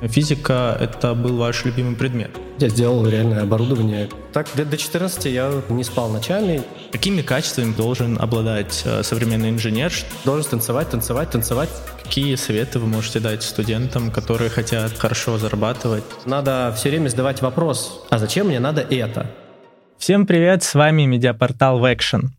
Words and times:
Физика— 0.00 0.76
это 0.80 1.14
был 1.14 1.38
ваш 1.38 1.64
любимый 1.64 1.96
предмет? 1.96 2.30
Я 2.58 2.68
сделал 2.68 3.06
реальное 3.06 3.42
оборудование. 3.42 4.08
Так, 4.32 4.46
до 4.54 4.76
14 4.76 5.24
я 5.26 5.52
не 5.68 5.82
спал 5.82 6.08
ночами. 6.08 6.62
Какими 6.92 7.22
качествами 7.22 7.74
должен 7.74 8.16
обладать 8.20 8.82
э, 8.84 9.02
современный 9.02 9.50
инженер? 9.50 9.92
Должен 10.24 10.50
танцевать, 10.50 10.88
танцевать, 10.90 11.30
танцевать. 11.30 11.68
Какие 12.02 12.36
советы 12.36 12.78
вы 12.78 12.86
можете 12.86 13.18
дать 13.18 13.42
студентам, 13.42 14.12
которые 14.12 14.50
хотят 14.50 14.96
хорошо 14.96 15.36
зарабатывать? 15.36 16.04
Надо 16.24 16.72
все 16.76 16.90
время 16.90 17.08
задавать 17.08 17.42
вопрос, 17.42 18.04
а 18.08 18.18
зачем 18.18 18.46
мне 18.46 18.60
надо 18.60 18.82
это? 18.82 19.30
Всем 19.98 20.26
привет, 20.26 20.62
с 20.62 20.74
вами 20.74 21.06
медиапортал 21.06 21.80
Вэкшн. 21.80 22.37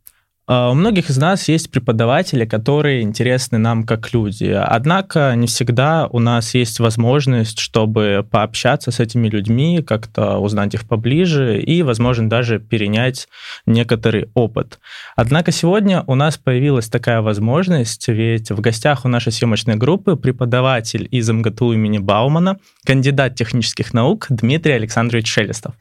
А, 0.51 0.71
у 0.71 0.73
многих 0.73 1.11
из 1.11 1.17
нас 1.19 1.47
есть 1.47 1.69
преподаватели, 1.69 2.43
которые 2.43 3.03
интересны 3.03 3.59
нам 3.59 3.83
как 3.83 4.11
люди. 4.13 4.45
Однако 4.45 5.33
не 5.35 5.45
всегда 5.45 6.07
у 6.07 6.17
нас 6.17 6.55
есть 6.55 6.79
возможность, 6.79 7.59
чтобы 7.59 8.25
пообщаться 8.31 8.89
с 8.89 8.99
этими 8.99 9.27
людьми, 9.27 9.83
как-то 9.83 10.39
узнать 10.39 10.73
их 10.73 10.87
поближе 10.87 11.61
и, 11.61 11.83
возможно, 11.83 12.27
даже 12.27 12.57
перенять 12.57 13.27
некоторый 13.67 14.31
опыт. 14.33 14.79
Однако 15.15 15.51
сегодня 15.51 16.03
у 16.07 16.15
нас 16.15 16.39
появилась 16.39 16.89
такая 16.89 17.21
возможность, 17.21 18.07
ведь 18.07 18.49
в 18.49 18.59
гостях 18.59 19.05
у 19.05 19.07
нашей 19.07 19.31
съемочной 19.31 19.75
группы 19.75 20.15
преподаватель 20.15 21.07
из 21.11 21.29
МГТУ 21.29 21.73
имени 21.73 21.99
Баумана, 21.99 22.57
кандидат 22.87 23.35
технических 23.35 23.93
наук 23.93 24.25
Дмитрий 24.29 24.73
Александрович 24.73 25.27
Шелестов. 25.31 25.75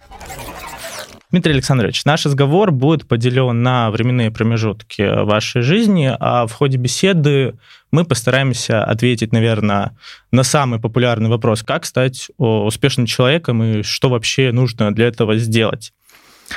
Дмитрий 1.31 1.53
Александрович, 1.53 2.07
наш 2.07 2.25
разговор 2.25 2.71
будет 2.71 3.07
поделен 3.07 3.63
на 3.63 3.91
временные 3.91 4.31
промежутки 4.31 5.25
вашей 5.25 5.61
жизни, 5.61 6.11
а 6.19 6.47
в 6.47 6.53
ходе 6.53 6.79
беседы 6.79 7.55
мы 7.91 8.07
постараемся 8.07 8.83
ответить, 8.83 9.31
наверное, 9.31 9.95
на 10.33 10.43
самый 10.43 10.81
популярный 10.81 11.29
вопрос, 11.29 11.63
как 11.63 11.85
стать 11.85 12.31
успешным 12.39 13.05
человеком 13.05 13.63
и 13.63 13.83
что 13.83 14.09
вообще 14.09 14.53
нужно 14.53 14.95
для 14.95 15.09
этого 15.09 15.37
сделать. 15.37 15.93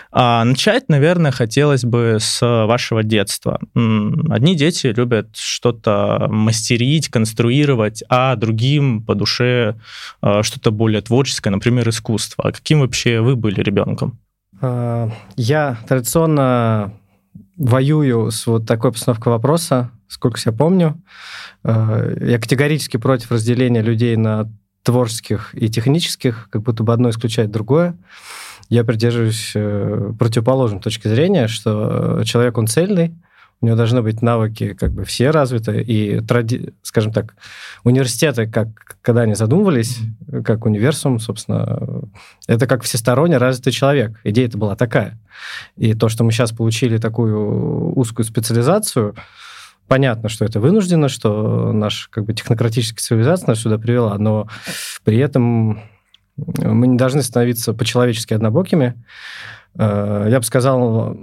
А 0.09 0.45
начать, 0.45 0.88
наверное, 0.88 1.31
хотелось 1.31 1.83
бы 1.83 2.16
с 2.22 2.39
вашего 2.41 3.03
детства. 3.03 3.59
Одни 3.75 4.56
дети 4.56 4.88
любят 4.88 5.35
что-то 5.35 6.28
мастерить, 6.30 7.09
конструировать, 7.09 8.06
а 8.08 8.38
другим 8.38 9.03
по 9.03 9.16
душе 9.16 9.75
а, 10.22 10.44
что-то 10.44 10.72
более 10.72 11.02
творческое, 11.02 11.50
например, 11.50 11.89
искусство. 11.89 12.45
А 12.47 12.52
каким 12.53 12.80
вообще 12.80 13.19
вы 13.19 13.35
были 13.35 13.59
ребенком? 13.59 14.17
А, 14.62 15.09
я 15.36 15.78
традиционно 15.88 16.94
воюю 17.58 18.31
с 18.31 18.48
вот 18.48 18.66
такой 18.66 18.92
постановкой 18.92 19.34
вопроса, 19.34 19.92
сколько 20.08 20.40
себя 20.40 20.53
помню. 20.53 21.02
А, 21.64 22.14
я 22.22 22.40
категорически 22.40 22.98
против 22.98 23.31
разделения 23.31 23.81
людей 23.81 24.16
на 24.16 24.50
творческих 24.84 25.53
и 25.53 25.70
технических, 25.70 26.48
как 26.52 26.62
будто 26.64 26.84
бы 26.84 26.94
одно 26.94 27.09
исключает 27.09 27.52
другое. 27.52 27.98
Я 28.70 28.84
придерживаюсь 28.84 29.52
э, 29.53 30.14
противоположной 30.18 30.80
точки 30.80 31.08
зрения, 31.08 31.48
что 31.48 32.22
человек, 32.23 32.58
он 32.58 32.68
цельный, 32.68 33.14
у 33.62 33.67
него 33.67 33.78
должны 33.78 34.02
быть 34.02 34.22
навыки 34.22 34.73
как 34.73 34.92
бы 34.92 35.06
все 35.06 35.30
развиты, 35.30 35.81
и, 35.81 36.20
тради... 36.20 36.73
скажем 36.81 37.14
так, 37.14 37.36
университеты, 37.84 38.48
как, 38.48 38.98
когда 39.02 39.22
они 39.22 39.36
задумывались, 39.36 40.00
как 40.44 40.66
универсум, 40.66 41.20
собственно, 41.20 42.03
это 42.48 42.66
как 42.66 42.84
всесторонне 42.84 43.38
развитый 43.38 43.72
человек. 43.72 44.20
Идея 44.23 44.48
это 44.48 44.58
была 44.58 44.76
такая. 44.76 45.20
И 45.78 45.94
то, 45.94 46.09
что 46.09 46.23
мы 46.23 46.31
сейчас 46.31 46.52
получили 46.52 46.98
такую 46.98 47.94
узкую 47.94 48.26
специализацию, 48.26 49.16
понятно, 49.88 50.28
что 50.28 50.44
это 50.44 50.59
вынуждено, 50.59 51.08
что 51.08 51.72
наша 51.72 52.09
как 52.09 52.25
бы 52.25 52.34
технократическая 52.34 53.02
цивилизация 53.02 53.48
нас 53.48 53.59
сюда 53.59 53.78
привела, 53.78 54.18
но 54.18 54.48
при 55.03 55.18
этом 55.18 55.81
мы 56.38 56.88
не 56.88 56.98
должны 56.98 57.22
становиться 57.22 57.73
по-человечески 57.73 58.34
однобокими. 58.34 58.96
Э, 59.77 60.28
я 60.29 60.40
бы 60.40 60.46
сказал, 60.46 61.18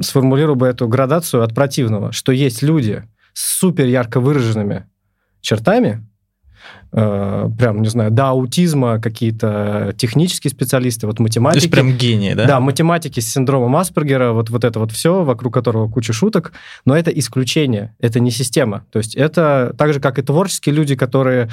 сформулирую 0.00 0.56
бы 0.56 0.66
эту 0.66 0.88
градацию 0.88 1.42
от 1.42 1.54
противного, 1.54 2.12
что 2.12 2.32
есть 2.32 2.62
люди 2.62 3.04
с 3.32 3.58
супер 3.58 3.86
ярко 3.86 4.20
выраженными 4.20 4.86
чертами, 5.40 6.06
э, 6.92 7.48
прям, 7.58 7.82
не 7.82 7.88
знаю, 7.88 8.10
до 8.10 8.28
аутизма 8.28 9.00
какие-то 9.00 9.92
технические 9.96 10.50
специалисты, 10.50 11.06
вот 11.06 11.18
математики. 11.18 11.60
То 11.60 11.64
есть 11.64 11.72
прям 11.72 11.96
гении, 11.96 12.34
да? 12.34 12.46
Да, 12.46 12.60
математики 12.60 13.20
с 13.20 13.32
синдромом 13.32 13.76
Аспергера, 13.76 14.32
вот, 14.32 14.50
вот 14.50 14.64
это 14.64 14.78
вот 14.78 14.92
все, 14.92 15.24
вокруг 15.24 15.52
которого 15.52 15.88
куча 15.88 16.12
шуток, 16.12 16.52
но 16.84 16.96
это 16.96 17.10
исключение, 17.10 17.94
это 17.98 18.20
не 18.20 18.30
система. 18.30 18.84
То 18.90 18.98
есть 18.98 19.14
это 19.16 19.74
так 19.76 19.92
же, 19.92 20.00
как 20.00 20.18
и 20.18 20.22
творческие 20.22 20.74
люди, 20.74 20.94
которые 20.94 21.50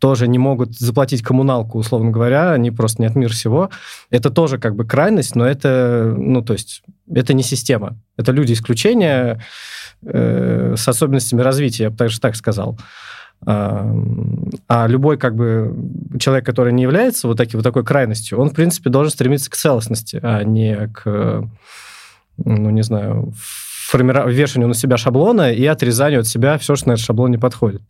тоже 0.00 0.26
не 0.26 0.38
могут 0.38 0.76
заплатить 0.76 1.22
коммуналку, 1.22 1.78
условно 1.78 2.10
говоря, 2.10 2.52
они 2.52 2.70
просто 2.70 3.02
не 3.02 3.06
от 3.06 3.14
мира 3.14 3.30
всего. 3.30 3.70
Это 4.10 4.30
тоже 4.30 4.58
как 4.58 4.74
бы 4.74 4.84
крайность, 4.84 5.36
но 5.36 5.46
это, 5.46 6.12
ну, 6.16 6.42
то 6.42 6.54
есть, 6.54 6.82
это 7.14 7.34
не 7.34 7.42
система. 7.42 7.96
Это 8.16 8.32
люди 8.32 8.54
исключения 8.54 9.40
э, 10.02 10.74
с 10.76 10.88
особенностями 10.88 11.42
развития, 11.42 11.84
я 11.84 11.90
бы 11.90 11.96
также 11.96 12.18
так 12.18 12.34
сказал. 12.34 12.78
А, 13.46 13.90
а 14.68 14.86
любой 14.86 15.16
как 15.16 15.34
бы 15.34 15.74
человек, 16.18 16.44
который 16.44 16.72
не 16.72 16.82
является 16.82 17.28
вот, 17.28 17.36
таки, 17.36 17.56
вот 17.56 17.62
такой 17.62 17.84
крайностью, 17.84 18.38
он, 18.38 18.50
в 18.50 18.54
принципе, 18.54 18.90
должен 18.90 19.12
стремиться 19.12 19.50
к 19.50 19.56
целостности, 19.56 20.18
а 20.22 20.42
не 20.44 20.88
к, 20.88 21.48
ну, 22.38 22.70
не 22.70 22.82
знаю, 22.82 23.32
формиров... 23.90 24.30
вешанию 24.30 24.68
на 24.68 24.74
себя 24.74 24.96
шаблона 24.96 25.52
и 25.52 25.64
отрезанию 25.66 26.20
от 26.20 26.26
себя 26.26 26.58
все, 26.58 26.76
что 26.76 26.88
на 26.88 26.92
этот 26.92 27.04
шаблон 27.04 27.30
не 27.30 27.38
подходит. 27.38 27.82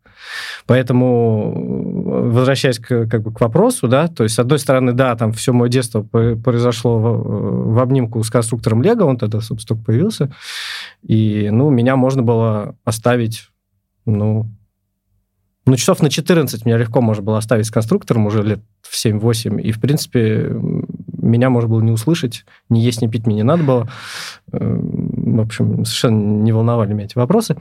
Поэтому, 0.67 2.31
возвращаясь 2.31 2.79
к, 2.79 3.07
как 3.07 3.23
бы, 3.23 3.33
к 3.33 3.41
вопросу, 3.41 3.89
да, 3.89 4.09
то 4.09 4.23
есть, 4.23 4.35
с 4.35 4.39
одной 4.39 4.59
стороны, 4.59 4.93
да, 4.93 5.15
там 5.17 5.33
все 5.33 5.53
мое 5.53 5.69
детство 5.69 6.03
произошло 6.03 6.99
в, 6.99 7.75
в 7.75 7.79
обнимку 7.79 8.23
с 8.23 8.31
конструктором 8.31 8.83
Лего, 8.83 9.05
он 9.05 9.19
тогда, 9.19 9.41
собственно, 9.41 9.77
только 9.77 9.87
появился, 9.87 10.33
и, 11.03 11.49
ну, 11.51 11.71
меня 11.71 11.97
можно 11.97 12.23
было 12.23 12.77
оставить, 12.85 13.49
ну, 14.07 14.47
ну, 15.67 15.77
часов 15.77 16.01
на 16.01 16.11
14 16.11 16.65
меня 16.65 16.79
легко 16.79 17.01
можно 17.01 17.23
было 17.23 17.39
оставить 17.39 17.67
с 17.67 17.71
конструктором 17.71 18.27
уже 18.27 18.43
лет 18.43 18.61
в 18.83 18.95
7-8, 19.05 19.61
и, 19.61 19.73
в 19.73 19.81
принципе, 19.81 20.51
меня 21.21 21.51
можно 21.51 21.69
было 21.69 21.81
не 21.81 21.93
услышать, 21.93 22.45
ни 22.69 22.79
есть, 22.79 23.03
ни 23.03 23.07
пить 23.07 23.27
мне 23.27 23.37
не 23.37 23.43
надо 23.43 23.63
было. 23.63 23.89
Эм, 24.53 25.37
в 25.37 25.41
общем, 25.41 25.85
совершенно 25.85 26.43
не 26.43 26.53
волновали 26.53 26.93
меня 26.93 27.05
эти 27.07 27.17
вопросы. 27.17 27.57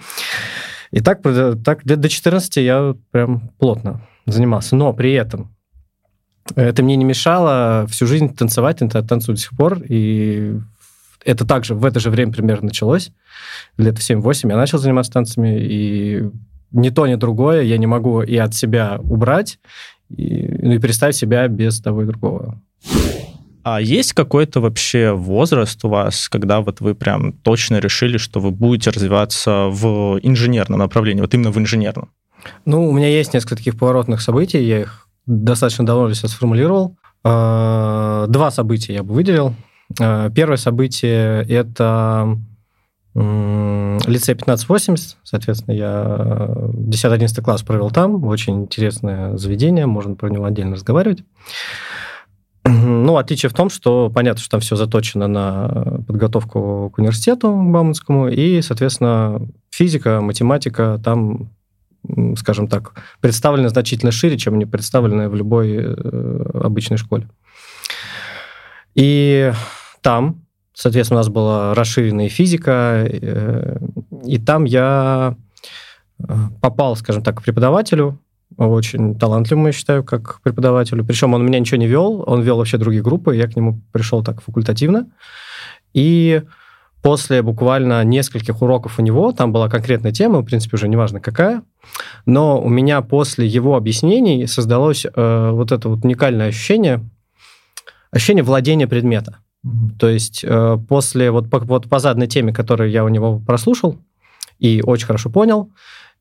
И 0.92 1.02
так, 1.02 1.22
так 1.22 1.86
до 1.86 2.10
14 2.10 2.58
я 2.58 2.96
прям 3.12 3.50
плотно 3.60 4.02
занимался. 4.26 4.76
Но 4.76 4.94
при 4.94 5.14
этом 5.14 5.56
это 6.56 6.84
мне 6.84 6.96
не 6.96 7.06
мешало 7.06 7.86
всю 7.90 8.08
жизнь 8.08 8.36
танцевать, 8.36 8.82
я 8.82 8.88
танцую 8.88 9.36
до 9.36 9.42
сих 9.42 9.52
пор, 9.52 9.82
и 9.88 10.60
это 11.24 11.46
также 11.46 11.76
в 11.76 11.86
это 11.86 12.00
же 12.00 12.10
время 12.10 12.32
примерно 12.32 12.68
началось. 12.68 13.12
Лет 13.78 13.98
в 13.98 14.10
7-8 14.10 14.50
я 14.50 14.58
начал 14.58 14.78
заниматься 14.78 15.12
танцами, 15.12 15.60
и 15.60 16.30
ни 16.72 16.90
то, 16.90 17.08
ни 17.08 17.16
другое 17.16 17.64
я 17.64 17.78
не 17.78 17.88
могу 17.88 18.22
и 18.22 18.38
от 18.38 18.54
себя 18.54 19.00
убрать, 19.02 19.60
и, 20.10 20.48
ну, 20.62 20.74
и 20.74 20.80
представить 20.80 21.16
себя 21.16 21.48
без 21.48 21.82
того 21.82 22.04
и 22.04 22.06
другого. 22.06 22.62
А 23.64 23.82
есть 23.82 24.14
какой-то 24.14 24.62
вообще 24.62 25.12
возраст 25.12 25.84
у 25.84 25.90
вас, 25.90 26.30
когда 26.30 26.62
вот 26.62 26.82
вы 26.82 26.96
прям 26.96 27.34
точно 27.34 27.80
решили, 27.80 28.18
что 28.18 28.40
вы 28.40 28.52
будете 28.52 28.90
развиваться 28.90 29.68
в 29.70 30.20
инженерном 30.22 30.80
направлении, 30.80 31.22
вот 31.22 31.34
именно 31.34 31.52
в 31.52 31.58
инженерном? 31.58 32.10
Ну, 32.66 32.88
у 32.88 32.92
меня 32.94 33.10
есть 33.10 33.34
несколько 33.34 33.58
таких 33.58 33.78
поворотных 33.78 34.22
событий, 34.22 34.64
я 34.64 34.82
их 34.82 35.08
достаточно 35.26 35.86
давно 35.86 36.08
для 36.08 36.16
себя 36.16 36.30
сформулировал. 36.30 36.96
А, 37.24 38.28
два 38.28 38.50
события 38.52 38.94
я 38.94 39.04
бы 39.04 39.14
выделил. 39.14 39.54
А, 40.00 40.30
первое 40.30 40.58
событие– 40.58 41.44
это 41.50 42.38
лицей 43.16 44.36
1580, 44.36 45.18
соответственно, 45.24 45.76
я 45.76 46.38
10-11 46.74 47.42
класс 47.42 47.64
провел 47.64 47.90
там, 47.90 48.24
очень 48.24 48.62
интересное 48.62 49.36
заведение, 49.36 49.88
можно 49.88 50.16
про 50.16 50.30
него 50.30 50.46
отдельно 50.46 50.76
разговаривать. 50.76 51.24
Ну, 52.70 53.18
отличие 53.18 53.50
в 53.50 53.54
том, 53.54 53.70
что 53.70 54.10
понятно, 54.10 54.42
что 54.42 54.52
там 54.52 54.60
все 54.60 54.76
заточено 54.76 55.28
на 55.28 56.04
подготовку 56.08 56.92
к 56.94 56.98
университету 56.98 57.50
Бауманскому, 57.50 58.30
и, 58.30 58.62
соответственно, 58.62 59.42
физика, 59.70 60.22
математика 60.22 61.00
там, 61.04 61.50
скажем 62.38 62.68
так, 62.68 62.94
представлены 63.22 63.70
значительно 63.70 64.12
шире, 64.12 64.38
чем 64.38 64.56
они 64.56 64.66
представлены 64.66 65.30
в 65.30 65.36
любой 65.36 65.78
э, 65.78 66.50
обычной 66.54 66.98
школе. 66.98 67.30
И 68.96 69.52
там, 70.02 70.46
соответственно, 70.74 71.20
у 71.20 71.22
нас 71.22 71.30
была 71.30 71.74
расширенная 71.74 72.30
физика, 72.30 73.06
э, 73.06 73.78
и 74.26 74.38
там 74.38 74.66
я 74.66 75.36
э, 76.20 76.34
попал, 76.62 76.96
скажем 76.96 77.24
так, 77.24 77.40
к 77.40 77.44
преподавателю, 77.44 78.20
очень 78.68 79.16
талантливым, 79.16 79.68
я 79.68 79.72
считаю, 79.72 80.04
как 80.04 80.42
преподавателю. 80.42 81.06
Причем 81.06 81.34
он 81.34 81.46
меня 81.46 81.60
ничего 81.60 81.78
не 81.78 81.88
вел, 81.88 82.24
он 82.28 82.42
вел 82.42 82.58
вообще 82.58 82.78
другие 82.78 83.02
группы, 83.02 83.36
я 83.36 83.48
к 83.48 83.56
нему 83.56 83.82
пришел 83.92 84.24
так 84.24 84.42
факультативно. 84.42 85.08
И 85.94 86.42
после 87.02 87.42
буквально 87.42 88.04
нескольких 88.04 88.62
уроков 88.62 89.00
у 89.00 89.02
него, 89.02 89.32
там 89.32 89.52
была 89.52 89.70
конкретная 89.70 90.12
тема, 90.12 90.40
в 90.40 90.46
принципе, 90.46 90.76
уже 90.76 90.88
неважно 90.88 91.20
какая, 91.20 91.64
но 92.26 92.62
у 92.62 92.70
меня 92.70 93.02
после 93.02 93.48
его 93.48 93.76
объяснений 93.76 94.46
создалось 94.48 95.06
э, 95.06 95.50
вот 95.52 95.72
это 95.72 95.90
вот 95.90 96.04
уникальное 96.04 96.50
ощущение, 96.50 97.10
ощущение 98.12 98.44
владения 98.44 98.88
предмета. 98.88 99.38
Mm-hmm. 99.66 99.98
То 100.00 100.10
есть 100.10 100.44
э, 100.44 100.78
после, 100.88 101.32
вот 101.32 101.50
по, 101.50 101.60
вот 101.60 101.90
по 101.90 102.00
заданной 102.00 102.28
теме, 102.28 102.54
которую 102.54 102.92
я 102.92 103.06
у 103.06 103.10
него 103.10 103.40
прослушал 103.40 103.98
и 104.60 104.82
очень 104.86 105.08
хорошо 105.08 105.30
понял, 105.30 105.72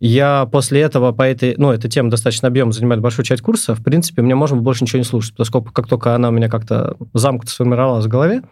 я 0.00 0.46
после 0.46 0.80
этого 0.80 1.12
по 1.12 1.22
этой, 1.22 1.54
ну, 1.56 1.72
эта 1.72 1.88
тема 1.88 2.10
достаточно 2.10 2.48
объемно 2.48 2.72
занимает 2.72 3.00
большую 3.00 3.24
часть 3.24 3.42
курса, 3.42 3.74
в 3.74 3.82
принципе, 3.82 4.22
мне 4.22 4.34
можно 4.34 4.56
больше 4.56 4.84
ничего 4.84 4.98
не 4.98 5.04
слушать, 5.04 5.34
поскольку 5.36 5.72
как 5.72 5.88
только 5.88 6.14
она 6.14 6.28
у 6.28 6.32
меня 6.32 6.48
как-то 6.48 6.96
замкнуто 7.14 7.50
сформировалась 7.50 8.04
в 8.04 8.08
голове, 8.08 8.42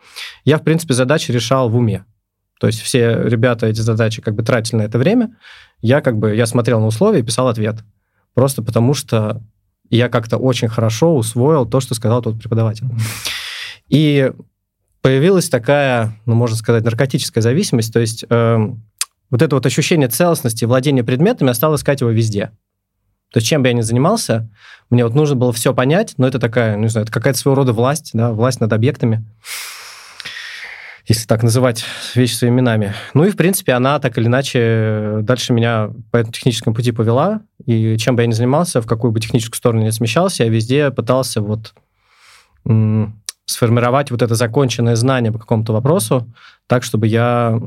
я, 0.44 0.58
в 0.58 0.64
принципе, 0.64 0.94
задачи 0.94 1.30
решал 1.30 1.68
в 1.68 1.76
уме. 1.76 2.04
То 2.58 2.66
есть 2.66 2.80
все 2.80 3.22
ребята 3.22 3.66
эти 3.66 3.80
задачи 3.80 4.22
как 4.22 4.34
бы 4.34 4.42
тратили 4.42 4.78
на 4.78 4.82
это 4.82 4.98
время, 4.98 5.36
я 5.82 6.00
как 6.00 6.18
бы, 6.18 6.34
я 6.34 6.46
смотрел 6.46 6.80
на 6.80 6.86
условия 6.86 7.20
и 7.20 7.24
писал 7.24 7.48
ответ. 7.48 7.76
Просто 8.34 8.62
потому 8.62 8.94
что 8.94 9.42
я 9.88 10.08
как-то 10.08 10.38
очень 10.38 10.68
хорошо 10.68 11.14
усвоил 11.14 11.64
то, 11.64 11.80
что 11.80 11.94
сказал 11.94 12.22
тот 12.22 12.38
преподаватель. 12.40 12.86
И 13.88 14.32
появилась 15.00 15.48
такая, 15.48 16.18
ну, 16.26 16.34
можно 16.34 16.56
сказать, 16.56 16.82
наркотическая 16.82 17.40
зависимость, 17.40 17.92
то 17.92 18.00
есть 18.00 18.24
э, 18.28 18.68
вот 19.30 19.42
это 19.42 19.56
вот 19.56 19.66
ощущение 19.66 20.08
целостности, 20.08 20.64
владения 20.64 21.04
предметами, 21.04 21.48
я 21.48 21.54
стал 21.54 21.74
искать 21.74 22.00
его 22.00 22.10
везде. 22.10 22.52
То 23.32 23.38
есть 23.38 23.46
чем 23.46 23.62
бы 23.62 23.68
я 23.68 23.74
ни 23.74 23.80
занимался, 23.80 24.48
мне 24.88 25.04
вот 25.04 25.14
нужно 25.14 25.36
было 25.36 25.52
все 25.52 25.74
понять, 25.74 26.14
но 26.16 26.26
это 26.26 26.38
такая, 26.38 26.76
ну, 26.76 26.82
не 26.82 26.88
знаю, 26.88 27.04
это 27.04 27.12
какая-то 27.12 27.38
своего 27.38 27.56
рода 27.56 27.72
власть, 27.72 28.10
да, 28.12 28.32
власть 28.32 28.60
над 28.60 28.72
объектами 28.72 29.24
если 31.06 31.26
так 31.26 31.42
называть 31.42 31.84
вещи 32.14 32.34
своими 32.34 32.56
именами. 32.56 32.94
Ну 33.14 33.24
и, 33.24 33.30
в 33.30 33.36
принципе, 33.36 33.74
она 33.74 33.98
так 34.00 34.18
или 34.18 34.26
иначе 34.26 35.18
дальше 35.22 35.52
меня 35.52 35.90
по 36.10 36.16
этому 36.16 36.32
техническому 36.32 36.74
пути 36.74 36.90
повела, 36.90 37.42
и 37.64 37.96
чем 37.96 38.16
бы 38.16 38.22
я 38.22 38.26
ни 38.26 38.32
занимался, 38.32 38.82
в 38.82 38.86
какую 38.86 39.12
бы 39.12 39.20
техническую 39.20 39.56
сторону 39.56 39.84
ни 39.84 39.90
смещался, 39.90 40.44
я 40.44 40.50
везде 40.50 40.90
пытался 40.90 41.40
вот 41.40 41.74
сформировать 43.44 44.10
вот 44.10 44.22
это 44.22 44.34
законченное 44.34 44.96
знание 44.96 45.30
по 45.30 45.38
какому-то 45.38 45.72
вопросу 45.72 46.26
так, 46.66 46.82
чтобы 46.82 47.06
я 47.06 47.60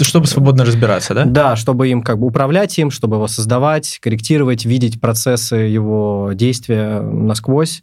чтобы 0.00 0.26
свободно 0.26 0.64
разбираться, 0.64 1.14
да? 1.14 1.24
Да, 1.24 1.56
чтобы 1.56 1.88
им 1.88 2.02
как 2.02 2.18
бы 2.18 2.26
управлять 2.26 2.78
им, 2.78 2.90
чтобы 2.90 3.16
его 3.16 3.28
создавать, 3.28 3.98
корректировать, 4.00 4.64
видеть 4.64 5.00
процессы 5.00 5.56
его 5.56 6.30
действия 6.34 7.00
насквозь. 7.00 7.82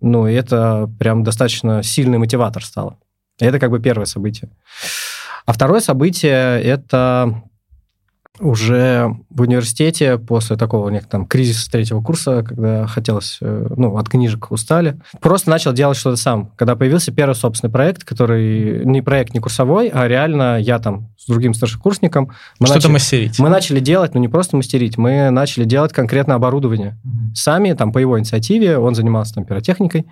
Ну, 0.00 0.26
и 0.26 0.34
это 0.34 0.90
прям 0.98 1.22
достаточно 1.22 1.82
сильный 1.82 2.18
мотиватор 2.18 2.64
стало. 2.64 2.98
Это 3.38 3.58
как 3.58 3.70
бы 3.70 3.78
первое 3.80 4.06
событие. 4.06 4.50
А 5.46 5.52
второе 5.52 5.80
событие– 5.80 6.60
это 6.62 7.42
уже 8.40 9.14
в 9.28 9.42
университете 9.42 10.18
после 10.18 10.56
такого 10.56 10.88
некого 10.88 11.10
там 11.10 11.26
кризиса 11.26 11.70
третьего 11.70 12.00
курса, 12.00 12.42
когда 12.42 12.86
хотелось, 12.86 13.38
э, 13.40 13.66
ну, 13.76 13.96
от 13.98 14.08
книжек 14.08 14.50
устали, 14.50 14.98
просто 15.20 15.50
начал 15.50 15.72
делать 15.72 15.98
что-то 15.98 16.16
сам. 16.16 16.50
Когда 16.56 16.74
появился 16.74 17.12
первый 17.12 17.34
собственный 17.34 17.70
проект, 17.70 18.04
который 18.04 18.84
не 18.86 19.02
проект, 19.02 19.34
не 19.34 19.40
курсовой, 19.40 19.88
а 19.88 20.08
реально 20.08 20.58
я 20.58 20.78
там 20.78 21.10
с 21.18 21.26
другим 21.26 21.52
старшекурсником... 21.52 22.32
Что-то 22.54 22.74
начали, 22.74 22.92
мастерить. 22.92 23.38
Мы 23.38 23.48
начали 23.50 23.80
делать, 23.80 24.14
ну, 24.14 24.20
не 24.20 24.28
просто 24.28 24.56
мастерить, 24.56 24.96
мы 24.96 25.30
начали 25.30 25.64
делать 25.64 25.92
конкретно 25.92 26.34
оборудование. 26.34 26.98
Mm-hmm. 27.04 27.34
Сами, 27.34 27.72
там, 27.74 27.92
по 27.92 27.98
его 27.98 28.18
инициативе, 28.18 28.78
он 28.78 28.94
занимался 28.94 29.34
там 29.34 29.44
пиротехникой, 29.44 30.06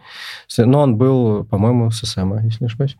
но 0.58 0.80
он 0.80 0.96
был, 0.96 1.44
по-моему, 1.44 1.90
с 1.90 2.06
СМ, 2.06 2.34
если 2.44 2.64
не 2.64 2.66
ошибаюсь. 2.66 2.96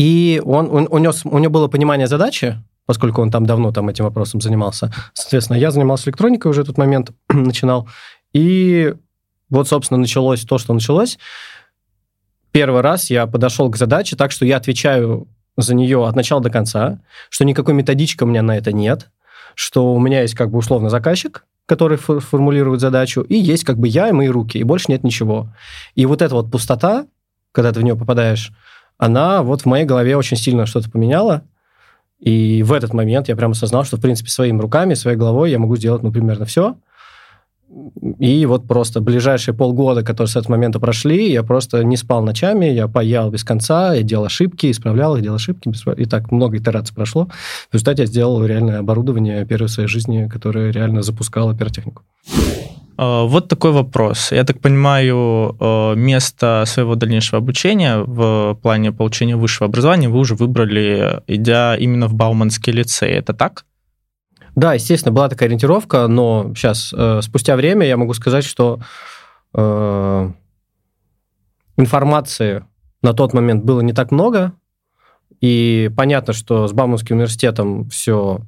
И 0.00 0.40
он, 0.42 0.74
он, 0.74 0.88
у, 0.90 0.96
него, 0.96 1.12
у 1.24 1.38
него 1.38 1.52
было 1.52 1.68
понимание 1.68 2.06
задачи, 2.06 2.56
поскольку 2.86 3.20
он 3.20 3.30
там 3.30 3.44
давно 3.44 3.70
там 3.70 3.86
этим 3.90 4.04
вопросом 4.04 4.40
занимался. 4.40 4.90
Соответственно, 5.12 5.58
я 5.58 5.70
занимался 5.70 6.08
электроникой 6.08 6.50
уже 6.50 6.62
в 6.62 6.66
тот 6.68 6.78
момент, 6.78 7.10
начинал. 7.28 7.86
И 8.32 8.94
вот, 9.50 9.68
собственно, 9.68 10.00
началось 10.00 10.40
то, 10.46 10.56
что 10.56 10.72
началось. 10.72 11.18
Первый 12.50 12.80
раз 12.80 13.10
я 13.10 13.26
подошел 13.26 13.70
к 13.70 13.76
задаче 13.76 14.16
так, 14.16 14.32
что 14.32 14.46
я 14.46 14.56
отвечаю 14.56 15.28
за 15.58 15.74
нее 15.74 16.06
от 16.06 16.16
начала 16.16 16.40
до 16.40 16.48
конца, 16.48 17.00
что 17.28 17.44
никакой 17.44 17.74
методички 17.74 18.22
у 18.22 18.26
меня 18.26 18.40
на 18.40 18.56
это 18.56 18.72
нет, 18.72 19.10
что 19.54 19.92
у 19.92 20.00
меня 20.00 20.22
есть 20.22 20.34
как 20.34 20.50
бы 20.50 20.56
условно 20.56 20.88
заказчик, 20.88 21.44
который 21.66 21.98
формулирует 21.98 22.80
задачу, 22.80 23.20
и 23.20 23.36
есть 23.36 23.64
как 23.64 23.76
бы 23.76 23.86
я 23.86 24.08
и 24.08 24.12
мои 24.12 24.28
руки, 24.28 24.56
и 24.56 24.62
больше 24.62 24.86
нет 24.88 25.04
ничего. 25.04 25.54
И 25.94 26.06
вот 26.06 26.22
эта 26.22 26.34
вот 26.34 26.50
пустота, 26.50 27.06
когда 27.52 27.70
ты 27.70 27.80
в 27.80 27.82
нее 27.82 27.96
попадаешь, 27.96 28.50
она 29.00 29.42
вот 29.42 29.62
в 29.62 29.66
моей 29.66 29.86
голове 29.86 30.14
очень 30.14 30.36
сильно 30.36 30.66
что-то 30.66 30.90
поменяла. 30.90 31.42
И 32.18 32.62
в 32.62 32.72
этот 32.74 32.92
момент 32.92 33.28
я 33.28 33.36
прямо 33.36 33.52
осознал, 33.52 33.84
что, 33.84 33.96
в 33.96 34.00
принципе, 34.00 34.30
своими 34.30 34.60
руками, 34.60 34.92
своей 34.92 35.16
головой 35.16 35.50
я 35.50 35.58
могу 35.58 35.74
сделать, 35.76 36.02
ну, 36.02 36.12
примерно 36.12 36.44
все. 36.44 36.76
И 38.18 38.44
вот 38.44 38.66
просто 38.68 39.00
ближайшие 39.00 39.54
полгода, 39.54 40.02
которые 40.02 40.28
с 40.28 40.36
этого 40.36 40.52
момента 40.52 40.80
прошли, 40.80 41.32
я 41.32 41.42
просто 41.42 41.82
не 41.82 41.96
спал 41.96 42.22
ночами, 42.22 42.66
я 42.66 42.88
паял 42.88 43.30
без 43.30 43.42
конца, 43.42 43.94
я 43.94 44.02
делал 44.02 44.26
ошибки, 44.26 44.70
исправлял 44.70 45.16
их, 45.16 45.22
делал 45.22 45.36
ошибки. 45.36 45.72
И 45.96 46.04
так 46.04 46.30
много 46.30 46.58
итераций 46.58 46.94
прошло. 46.94 47.30
В 47.70 47.74
результате 47.74 48.02
я 48.02 48.06
сделал 48.06 48.44
реальное 48.44 48.80
оборудование 48.80 49.46
первой 49.46 49.68
в 49.68 49.70
своей 49.70 49.88
жизни, 49.88 50.28
которое 50.28 50.72
реально 50.72 51.00
запускало 51.00 51.56
пиротехнику. 51.56 52.02
Э, 53.00 53.24
вот 53.26 53.48
такой 53.48 53.72
вопрос. 53.72 54.30
Я 54.30 54.44
так 54.44 54.60
понимаю, 54.60 55.56
э, 55.58 55.94
место 55.96 56.64
своего 56.66 56.96
дальнейшего 56.96 57.38
обучения 57.38 57.98
в 57.98 58.58
плане 58.62 58.92
получения 58.92 59.36
высшего 59.36 59.68
образования 59.68 60.10
вы 60.10 60.18
уже 60.18 60.34
выбрали, 60.34 61.22
идя 61.26 61.76
именно 61.76 62.08
в 62.08 62.14
Бауманский 62.14 62.74
лицей. 62.74 63.10
Это 63.12 63.32
так? 63.32 63.64
Да, 64.54 64.74
естественно, 64.74 65.14
была 65.14 65.28
такая 65.30 65.48
ориентировка, 65.48 66.08
но 66.08 66.52
сейчас, 66.54 66.92
э, 66.94 67.20
спустя 67.22 67.56
время, 67.56 67.86
я 67.86 67.96
могу 67.96 68.14
сказать, 68.14 68.44
что 68.44 68.80
информации 71.76 72.64
на 73.02 73.14
тот 73.14 73.34
момент 73.34 73.64
было 73.64 73.80
не 73.80 73.92
так 73.92 74.12
много, 74.12 74.52
и 75.40 75.90
понятно, 75.96 76.32
что 76.32 76.68
с 76.68 76.72
Бауманским 76.72 77.16
университетом 77.16 77.88
все 77.88 78.42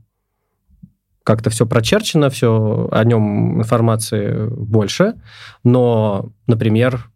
как-то 1.24 1.50
все 1.50 1.66
прочерчено, 1.66 2.30
все 2.30 2.88
о 2.90 3.04
нем 3.04 3.60
информации 3.60 4.48
больше, 4.48 5.14
но, 5.64 6.30
например, 6.46 7.08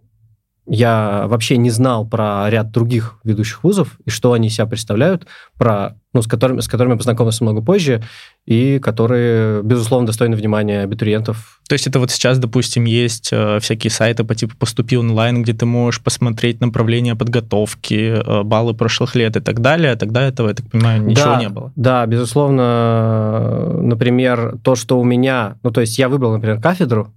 я 0.67 1.27
вообще 1.29 1.57
не 1.57 1.71
знал 1.71 2.07
про 2.07 2.49
ряд 2.51 2.71
других 2.71 3.19
ведущих 3.25 3.63
вузов 3.63 3.99
и 4.05 4.11
что 4.11 4.33
они 4.33 4.51
себя 4.51 4.67
представляют, 4.67 5.27
про, 5.57 5.97
ну, 6.13 6.23
с, 6.23 6.27
которыми, 6.27 6.61
с 6.61 6.69
которыми 6.69 6.95
я 6.95 6.97
познакомился 6.99 7.45
много 7.45 7.63
позже, 7.63 8.03
и 8.45 8.79
которые, 8.79 9.63
безусловно, 9.63 10.07
достойны 10.07 10.37
внимания 10.37 10.83
абитуриентов. 10.83 11.61
То 11.69 11.75
есть 11.75 11.87
это 11.87 11.99
вот 11.99 12.11
сейчас, 12.11 12.39
допустим, 12.39 12.85
есть 12.85 13.31
э, 13.33 13.59
всякие 13.61 13.91
сайты 13.91 14.25
по 14.25 14.35
типу 14.35 14.57
«Поступи 14.57 14.97
онлайн», 14.97 15.43
где 15.43 15.53
ты 15.53 15.67
можешь 15.67 16.03
посмотреть 16.03 16.61
направление 16.61 17.15
подготовки, 17.15 18.23
э, 18.25 18.43
баллы 18.43 18.75
прошлых 18.75 19.15
лет 19.15 19.37
и 19.37 19.41
так 19.41 19.61
далее. 19.61 19.95
Тогда 19.97 20.23
этого, 20.23 20.49
я 20.49 20.55
так 20.55 20.71
понимаю, 20.71 21.03
ничего 21.03 21.27
да, 21.27 21.41
не 21.41 21.49
было. 21.49 21.73
Да, 21.77 22.07
безусловно, 22.07 23.81
например, 23.83 24.59
то, 24.63 24.75
что 24.75 24.99
у 24.99 25.05
меня... 25.05 25.59
Ну, 25.63 25.71
то 25.71 25.81
есть 25.81 25.99
я 25.99 26.09
выбрал, 26.09 26.33
например, 26.33 26.61
кафедру, 26.61 27.13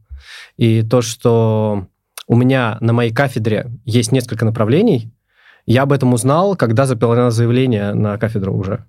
и 0.57 0.81
то, 0.81 1.01
что 1.01 1.87
у 2.29 2.35
меня 2.35 2.77
на 2.79 2.93
моей 2.93 3.11
кафедре 3.11 3.71
есть 3.85 4.11
несколько 4.11 4.45
направлений. 4.45 5.11
Я 5.65 5.81
об 5.81 5.91
этом 5.91 6.13
узнал, 6.13 6.55
когда 6.55 6.85
заполнял 6.85 7.31
заявление 7.31 7.93
на 7.93 8.17
кафедру 8.17 8.55
уже. 8.55 8.85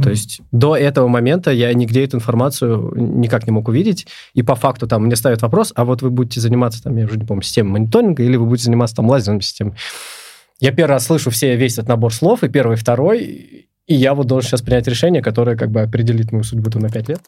То 0.00 0.10
есть 0.10 0.42
до 0.52 0.76
этого 0.76 1.08
момента 1.08 1.50
я 1.50 1.72
нигде 1.74 2.04
эту 2.04 2.18
информацию 2.18 2.92
никак 2.94 3.46
не 3.46 3.52
мог 3.52 3.66
увидеть. 3.66 4.06
И 4.34 4.42
по 4.42 4.54
факту 4.54 4.86
там 4.86 5.06
мне 5.06 5.16
ставят 5.16 5.42
вопрос, 5.42 5.72
а 5.74 5.84
вот 5.84 6.02
вы 6.02 6.10
будете 6.10 6.40
заниматься, 6.40 6.82
там, 6.82 6.96
я 6.96 7.06
уже 7.06 7.18
не 7.18 7.24
помню, 7.24 7.42
системой 7.42 7.80
мониторинга, 7.80 8.22
или 8.22 8.36
вы 8.36 8.46
будете 8.46 8.66
заниматься 8.66 8.96
там 8.96 9.08
лазерными 9.08 9.40
системами. 9.40 9.76
Я 10.60 10.70
первый 10.70 10.90
раз 10.90 11.06
слышу 11.06 11.30
все, 11.30 11.56
весь 11.56 11.74
этот 11.74 11.88
набор 11.88 12.12
слов, 12.12 12.44
и 12.44 12.48
первый, 12.48 12.74
и 12.74 12.78
второй, 12.78 13.18
и 13.86 13.94
я 13.94 14.14
вот 14.14 14.26
должен 14.26 14.50
сейчас 14.50 14.62
принять 14.62 14.86
решение, 14.86 15.22
которое 15.22 15.56
как 15.56 15.70
бы 15.70 15.80
определит 15.80 16.30
мою 16.30 16.44
судьбу 16.44 16.70
на 16.78 16.90
пять 16.90 17.08
лет. 17.08 17.20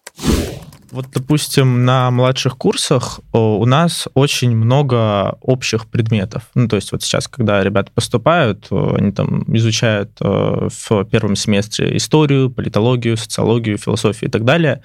Вот, 0.91 1.07
допустим, 1.13 1.85
на 1.85 2.11
младших 2.11 2.57
курсах 2.57 3.21
у 3.33 3.65
нас 3.65 4.09
очень 4.15 4.57
много 4.57 5.37
общих 5.41 5.87
предметов. 5.87 6.45
Ну, 6.55 6.69
то 6.69 6.77
есть 6.77 6.93
вот 6.93 7.03
сейчас, 7.03 7.29
когда 7.29 7.63
ребята 7.63 7.93
поступают, 7.95 8.67
они 8.71 9.13
там 9.13 9.45
изучают 9.55 10.11
в 10.21 11.05
первом 11.11 11.37
семестре 11.37 11.97
историю, 11.97 12.51
политологию, 12.51 13.17
социологию, 13.17 13.79
философию 13.79 14.29
и 14.29 14.33
так 14.33 14.45
далее. 14.45 14.83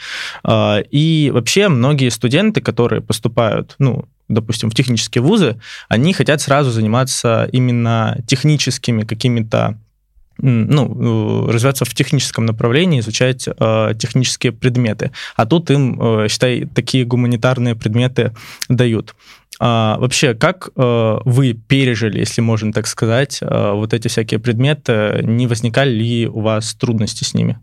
И 0.48 1.32
вообще 1.34 1.70
многие 1.70 2.10
студенты, 2.10 2.62
которые 2.62 3.02
поступают, 3.02 3.76
ну, 3.80 4.06
допустим, 4.28 4.70
в 4.70 4.76
технические 4.76 5.22
вузы, 5.22 5.60
они 5.88 6.14
хотят 6.14 6.42
сразу 6.42 6.72
заниматься 6.72 7.48
именно 7.52 8.18
техническими 8.28 9.04
какими-то 9.04 9.80
ну, 10.38 11.48
э, 11.48 11.52
развиваться 11.52 11.86
в 11.86 11.94
техническом 11.94 12.46
направлении, 12.46 13.00
изучать 13.00 13.48
э, 13.48 13.94
технические 13.98 14.52
предметы. 14.52 15.12
А 15.36 15.46
тут 15.46 15.72
им, 15.72 16.02
э, 16.02 16.28
считай, 16.30 16.66
такие 16.66 17.06
гуманитарные 17.06 17.76
предметы 17.76 18.34
дают. 18.70 19.16
А, 19.60 19.98
вообще, 20.00 20.34
как 20.34 20.70
э, 20.76 21.18
вы 21.24 21.54
пережили, 21.54 22.20
если 22.20 22.42
можно 22.42 22.74
так 22.74 22.88
сказать, 22.88 23.40
э, 23.42 23.72
вот 23.72 23.94
эти 23.94 24.08
всякие 24.10 24.40
предметы? 24.40 25.22
Не 25.24 25.48
возникали 25.48 25.92
ли 25.92 26.28
у 26.28 26.42
вас 26.42 26.74
трудности 26.74 27.24
с 27.24 27.34
ними? 27.34 27.58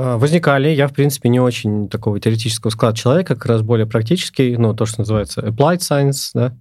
А, 0.00 0.16
возникали. 0.16 0.68
Я, 0.68 0.86
в 0.86 0.92
принципе, 0.92 1.28
не 1.28 1.40
очень 1.40 1.88
такого 1.88 2.20
теоретического 2.20 2.70
склада 2.70 2.96
человека, 2.96 3.34
как 3.34 3.46
раз 3.46 3.62
более 3.62 3.86
практический, 3.86 4.56
ну, 4.56 4.72
то, 4.72 4.86
что 4.86 5.00
называется 5.00 5.40
applied 5.40 5.78
science, 5.78 6.30
да, 6.34 6.54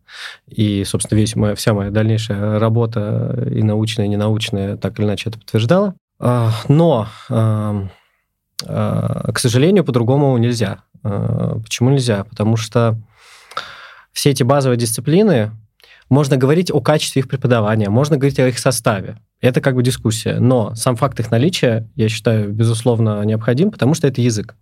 и, 0.48 0.84
собственно, 0.84 1.20
весь 1.20 1.36
моя, 1.36 1.54
вся 1.54 1.74
моя 1.76 1.92
дальнейшая 1.92 2.58
работа, 2.58 3.48
и 3.54 3.62
научная, 3.62 4.06
и 4.06 4.10
ненаучная, 4.10 4.76
так 4.78 4.98
или 4.98 5.06
иначе 5.06 5.30
это 5.30 5.38
подтверждала. 5.38 5.94
А, 6.20 6.52
но, 6.68 7.08
к 8.60 9.38
сожалению, 9.38 9.84
по-другому 9.84 10.36
нельзя. 10.38 10.80
Почему 11.04 11.92
нельзя? 11.92 12.24
Потому 12.24 12.58
что 12.58 13.00
все 14.14 14.32
эти 14.32 14.42
базовые 14.42 14.80
дисциплины, 14.80 15.52
можно 16.10 16.38
говорить 16.38 16.72
о 16.72 16.82
качестве 16.82 17.20
их 17.20 17.28
преподавания, 17.28 17.90
можно 17.90 18.18
говорить 18.18 18.40
о 18.40 18.48
их 18.48 18.58
составе. 18.58 19.20
Это 19.42 19.62
как 19.62 19.76
бы 19.76 19.84
дискуссия. 19.84 20.40
Но 20.40 20.74
сам 20.76 20.96
факт 20.96 21.20
их 21.20 21.32
наличия, 21.32 21.90
я 21.96 22.10
считаю, 22.10 22.52
безусловно, 22.52 23.24
необходим, 23.24 23.72
потому 23.72 23.94
что 23.94 24.08
это 24.08 24.22
язык. 24.22 24.56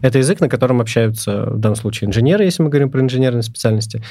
Это 0.00 0.18
язык, 0.18 0.40
на 0.40 0.48
котором 0.48 0.80
общаются 0.80 1.46
в 1.50 1.58
данном 1.58 1.76
случае 1.76 2.08
инженеры, 2.08 2.44
если 2.44 2.62
мы 2.62 2.68
говорим 2.68 2.90
про 2.90 3.00
инженерные 3.00 3.42
специальности. 3.42 4.02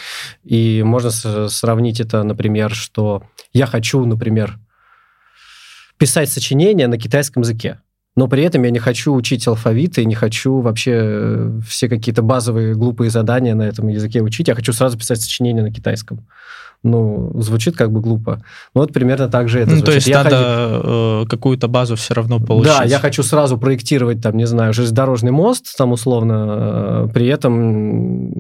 И 0.44 0.84
можно 0.84 1.12
сравнить 1.50 2.00
это, 2.02 2.24
например, 2.24 2.72
что 2.72 3.24
я 3.54 3.66
хочу, 3.66 4.04
например, 4.06 4.60
писать 5.98 6.30
сочинение 6.30 6.88
на 6.88 6.98
китайском 6.98 7.44
языке 7.44 7.80
но 8.16 8.28
при 8.28 8.44
этом 8.44 8.64
я 8.64 8.72
не 8.72 8.80
хочу 8.80 9.14
учить 9.14 9.48
алфавит 9.48 9.98
и 9.98 10.06
не 10.06 10.16
хочу 10.16 10.60
вообще 10.60 10.92
э, 10.94 11.60
все 11.66 11.88
какие-то 11.88 12.22
базовые 12.22 12.76
глупые 12.76 13.10
задания 13.10 13.56
на 13.56 13.64
этом 13.64 13.88
языке 13.88 14.22
учить. 14.22 14.50
Я 14.50 14.56
хочу 14.56 14.74
сразу 14.74 14.98
писать 14.98 15.22
сочинение 15.22 15.64
на 15.64 15.72
китайском. 15.72 16.28
Ну, 16.84 17.32
звучит 17.36 17.76
как 17.76 17.92
бы 17.92 18.02
глупо. 18.02 18.42
Ну, 18.74 18.82
вот 18.82 18.92
примерно 18.92 19.28
так 19.28 19.50
же 19.50 19.60
это 19.60 19.70
ну, 19.70 19.78
звучит. 19.78 19.86
То 19.86 19.92
есть 19.94 20.08
я 20.08 20.24
надо 20.24 20.30
хочу... 20.30 20.90
Э, 20.90 21.26
какую-то 21.30 21.68
базу 21.68 21.96
все 21.96 22.14
равно 22.16 22.40
получить. 22.40 22.74
Да, 22.74 22.84
я 22.84 22.98
хочу 22.98 23.22
сразу 23.22 23.58
проектировать, 23.58 24.22
там, 24.22 24.36
не 24.36 24.48
знаю, 24.48 24.74
железнодорожный 24.74 25.32
мост, 25.32 25.78
там, 25.78 25.92
условно, 25.92 27.06
э, 27.08 27.14
при 27.14 27.28
этом 27.28 28.32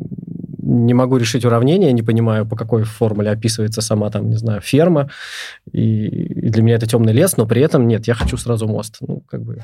не 0.71 0.93
могу 0.93 1.17
решить 1.17 1.45
уравнение, 1.45 1.91
не 1.91 2.01
понимаю, 2.01 2.45
по 2.45 2.55
какой 2.55 2.83
формуле 2.83 3.29
описывается 3.29 3.81
сама 3.81 4.09
там, 4.09 4.29
не 4.29 4.37
знаю, 4.37 4.61
ферма, 4.61 5.09
и, 5.71 6.07
и 6.07 6.49
для 6.49 6.63
меня 6.63 6.75
это 6.75 6.87
темный 6.87 7.13
лес, 7.13 7.37
но 7.37 7.45
при 7.45 7.61
этом 7.61 7.87
нет, 7.87 8.07
я 8.07 8.13
хочу 8.13 8.37
сразу 8.37 8.67
мост. 8.67 8.97
Ну, 9.01 9.21
как 9.29 9.43
бы... 9.43 9.63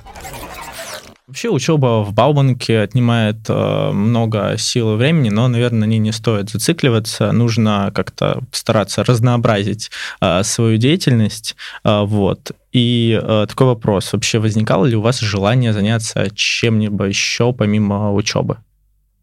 Вообще 1.27 1.49
учеба 1.49 2.03
в 2.03 2.13
Бауманке 2.13 2.79
отнимает 2.79 3.49
э, 3.49 3.91
много 3.91 4.55
сил 4.57 4.93
и 4.93 4.95
времени, 4.95 5.27
но, 5.27 5.49
наверное, 5.49 5.81
на 5.81 5.83
ней 5.83 5.99
не 5.99 6.13
стоит 6.13 6.49
зацикливаться. 6.49 7.33
Нужно 7.33 7.91
как-то 7.93 8.39
стараться 8.53 9.03
разнообразить 9.03 9.91
э, 10.21 10.43
свою 10.43 10.77
деятельность. 10.77 11.57
Э, 11.83 12.03
вот. 12.05 12.53
И 12.71 13.19
э, 13.21 13.45
такой 13.49 13.67
вопрос. 13.67 14.13
Вообще 14.13 14.39
возникало 14.39 14.85
ли 14.85 14.95
у 14.95 15.01
вас 15.01 15.19
желание 15.19 15.73
заняться 15.73 16.29
чем-нибудь 16.33 17.09
еще 17.09 17.51
помимо 17.51 18.13
учебы? 18.13 18.59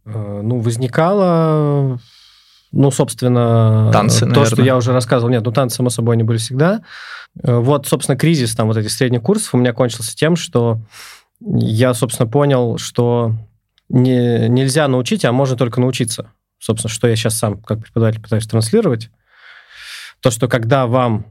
Э, 0.04 0.40
ну, 0.44 0.58
возникало, 0.58 1.98
ну, 2.70 2.90
собственно, 2.90 3.88
танцы, 3.94 4.20
то, 4.20 4.26
наверное. 4.26 4.46
что 4.46 4.62
я 4.62 4.76
уже 4.76 4.92
рассказывал. 4.92 5.30
Нет, 5.30 5.42
ну, 5.42 5.52
танцы, 5.52 5.76
само 5.76 5.88
собой, 5.88 6.16
они 6.16 6.22
были 6.22 6.36
всегда. 6.36 6.82
Э, 7.42 7.56
вот, 7.56 7.86
собственно, 7.86 8.18
кризис 8.18 8.54
там 8.54 8.66
вот 8.66 8.76
этих 8.76 8.90
средних 8.90 9.22
курсов 9.22 9.54
у 9.54 9.56
меня 9.56 9.72
кончился 9.72 10.14
тем, 10.14 10.36
что 10.36 10.80
я, 11.46 11.94
собственно, 11.94 12.28
понял, 12.28 12.78
что 12.78 13.34
не, 13.88 14.48
нельзя 14.48 14.88
научить, 14.88 15.24
а 15.24 15.32
можно 15.32 15.56
только 15.56 15.80
научиться. 15.80 16.30
Собственно, 16.58 16.92
что 16.92 17.08
я 17.08 17.16
сейчас 17.16 17.36
сам 17.36 17.60
как 17.60 17.82
преподаватель 17.82 18.22
пытаюсь 18.22 18.46
транслировать. 18.46 19.10
То, 20.20 20.30
что 20.30 20.48
когда 20.48 20.86
вам 20.86 21.26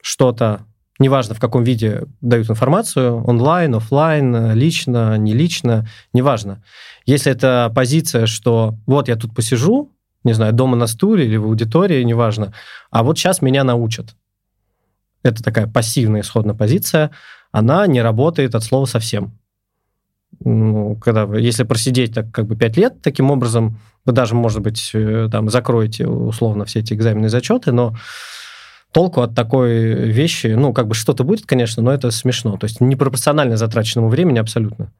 что-то 0.00 0.64
неважно 0.98 1.34
в 1.34 1.40
каком 1.40 1.64
виде 1.64 2.02
дают 2.20 2.48
информацию, 2.48 3.24
онлайн, 3.24 3.74
офлайн, 3.74 4.52
лично, 4.52 5.16
не 5.16 5.34
лично, 5.34 5.88
неважно. 6.12 6.62
Если 7.06 7.32
это 7.32 7.72
позиция, 7.74 8.26
что 8.26 8.76
вот 8.86 9.08
я 9.08 9.16
тут 9.16 9.34
посижу, 9.34 9.90
не 10.22 10.34
знаю, 10.34 10.52
дома 10.52 10.76
на 10.76 10.86
стуле 10.86 11.24
или 11.24 11.36
в 11.36 11.44
аудитории, 11.44 12.02
неважно, 12.02 12.52
а 12.90 13.02
вот 13.02 13.18
сейчас 13.18 13.42
меня 13.42 13.64
научат. 13.64 14.14
Это 15.22 15.42
такая 15.42 15.66
пассивная 15.66 16.20
исходная 16.20 16.54
позиция, 16.54 17.10
она 17.52 17.86
не 17.86 18.02
работает 18.02 18.54
от 18.54 18.62
слова 18.62 18.86
совсем. 18.86 19.38
Ну, 20.42 20.96
когда 20.96 21.26
вы, 21.26 21.40
если 21.40 21.64
просидеть 21.64 22.14
так 22.14 22.30
как 22.32 22.46
бы 22.46 22.56
пять 22.56 22.76
лет 22.76 23.02
таким 23.02 23.30
образом, 23.30 23.78
вы 24.06 24.12
даже, 24.12 24.34
может 24.34 24.60
быть, 24.60 24.90
э, 24.94 25.28
там 25.30 25.50
закроете 25.50 26.06
условно 26.06 26.64
все 26.64 26.80
эти 26.80 26.94
экзамены 26.94 27.26
и 27.26 27.28
зачеты, 27.28 27.72
но 27.72 27.94
толку 28.92 29.20
от 29.20 29.34
такой 29.34 30.10
вещи, 30.10 30.48
ну, 30.48 30.72
как 30.72 30.88
бы 30.88 30.94
что-то 30.94 31.24
будет, 31.24 31.46
конечно, 31.46 31.82
но 31.82 31.92
это 31.92 32.10
смешно. 32.10 32.56
То 32.56 32.64
есть 32.64 32.80
непропорционально 32.80 33.56
затраченному 33.56 34.08
времени 34.08 34.38
абсолютно. 34.38 34.92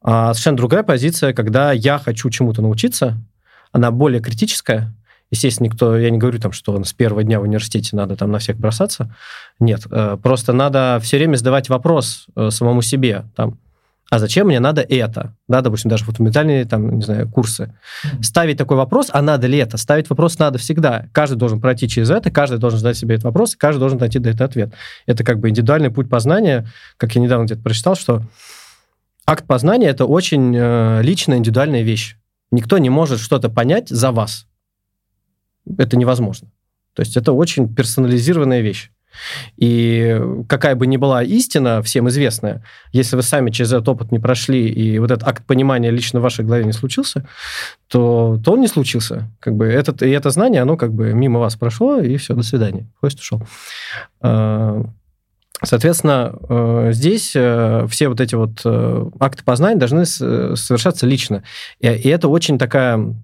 А 0.00 0.32
совершенно 0.32 0.56
другая 0.56 0.82
позиция, 0.82 1.32
когда 1.32 1.72
я 1.72 1.98
хочу 1.98 2.30
чему-то 2.30 2.62
научиться, 2.62 3.18
она 3.72 3.90
более 3.90 4.20
критическая. 4.20 4.94
Естественно, 5.30 5.66
никто, 5.66 5.96
я 5.96 6.10
не 6.10 6.18
говорю 6.18 6.38
там, 6.38 6.52
что 6.52 6.82
с 6.82 6.92
первого 6.92 7.22
дня 7.22 7.40
в 7.40 7.42
университете 7.42 7.96
надо 7.96 8.16
там 8.16 8.30
на 8.30 8.38
всех 8.38 8.56
бросаться. 8.56 9.14
Нет, 9.60 9.82
э, 9.90 10.16
просто 10.22 10.52
надо 10.52 10.98
все 11.02 11.18
время 11.18 11.36
задавать 11.36 11.68
вопрос 11.68 12.26
э, 12.34 12.50
самому 12.50 12.80
себе. 12.80 13.24
Там, 13.36 13.58
а 14.10 14.18
зачем 14.18 14.46
мне 14.46 14.58
надо 14.58 14.80
это? 14.80 15.36
Да, 15.48 15.60
допустим, 15.60 15.90
даже 15.90 16.04
фундаментальные, 16.04 16.64
там, 16.64 16.96
не 16.96 17.02
знаю, 17.02 17.28
курсы. 17.28 17.74
Ставить 18.22 18.56
такой 18.56 18.78
вопрос, 18.78 19.10
а 19.12 19.20
надо 19.20 19.46
ли 19.46 19.58
это? 19.58 19.76
Ставить 19.76 20.08
вопрос 20.08 20.38
надо 20.38 20.56
всегда. 20.56 21.06
Каждый 21.12 21.36
должен 21.36 21.60
пройти 21.60 21.88
через 21.88 22.10
это, 22.10 22.30
каждый 22.30 22.58
должен 22.58 22.78
задать 22.78 22.96
себе 22.96 23.16
этот 23.16 23.24
вопрос, 23.24 23.54
каждый 23.54 23.80
должен 23.80 23.98
найти 23.98 24.18
на 24.18 24.28
этот 24.28 24.40
ответ. 24.40 24.72
Это 25.04 25.24
как 25.24 25.40
бы 25.40 25.50
индивидуальный 25.50 25.90
путь 25.90 26.08
познания. 26.08 26.66
Как 26.96 27.14
я 27.14 27.20
недавно 27.20 27.44
где-то 27.44 27.60
прочитал, 27.60 27.96
что 27.96 28.22
акт 29.26 29.46
познания– 29.46 29.88
это 29.88 30.06
очень 30.06 30.56
э, 30.56 31.02
личная, 31.02 31.36
индивидуальная 31.36 31.82
вещь. 31.82 32.16
Никто 32.50 32.78
не 32.78 32.88
может 32.88 33.20
что-то 33.20 33.50
понять 33.50 33.90
за 33.90 34.10
вас. 34.10 34.47
Это 35.76 35.96
невозможно. 35.96 36.50
То 36.94 37.00
есть 37.00 37.16
это 37.16 37.32
очень 37.32 37.72
персонализированная 37.72 38.60
вещь. 38.60 38.90
И 39.56 40.20
какая 40.48 40.74
бы 40.74 40.86
ни 40.86 40.96
была 40.96 41.22
истина, 41.22 41.82
всем 41.82 42.08
известная, 42.08 42.62
если 42.92 43.16
вы 43.16 43.22
сами 43.22 43.50
через 43.50 43.72
этот 43.72 43.88
опыт 43.88 44.12
не 44.12 44.18
прошли, 44.18 44.68
и 44.68 44.98
вот 44.98 45.10
этот 45.10 45.26
акт 45.26 45.44
понимания 45.46 45.90
лично 45.90 46.20
в 46.20 46.22
вашей 46.22 46.44
голове 46.44 46.64
не 46.64 46.72
случился, 46.72 47.26
то, 47.88 48.38
то 48.44 48.52
он 48.52 48.60
не 48.60 48.68
случился. 48.68 49.30
Как 49.40 49.54
бы 49.54 49.66
этот, 49.66 50.02
и 50.02 50.10
это 50.10 50.30
знание, 50.30 50.62
оно 50.62 50.76
как 50.76 50.92
бы 50.92 51.12
мимо 51.12 51.40
вас 51.40 51.56
прошло, 51.56 51.98
и 52.00 52.16
все, 52.16 52.34
до 52.34 52.42
свидания. 52.42 52.86
Поезд 53.00 53.20
ушел. 53.20 53.42
А, 54.20 54.82
соответственно, 55.62 56.34
э, 56.48 56.90
здесь 56.92 57.32
э, 57.34 57.86
все 57.88 58.08
вот 58.08 58.20
эти 58.20 58.34
вот 58.34 58.60
э, 58.64 59.10
акты 59.20 59.42
познания 59.44 59.78
должны 59.78 60.04
совершаться 60.04 61.06
лично. 61.06 61.42
И 61.80 61.86
это 61.86 62.28
очень 62.28 62.58
такая 62.58 63.14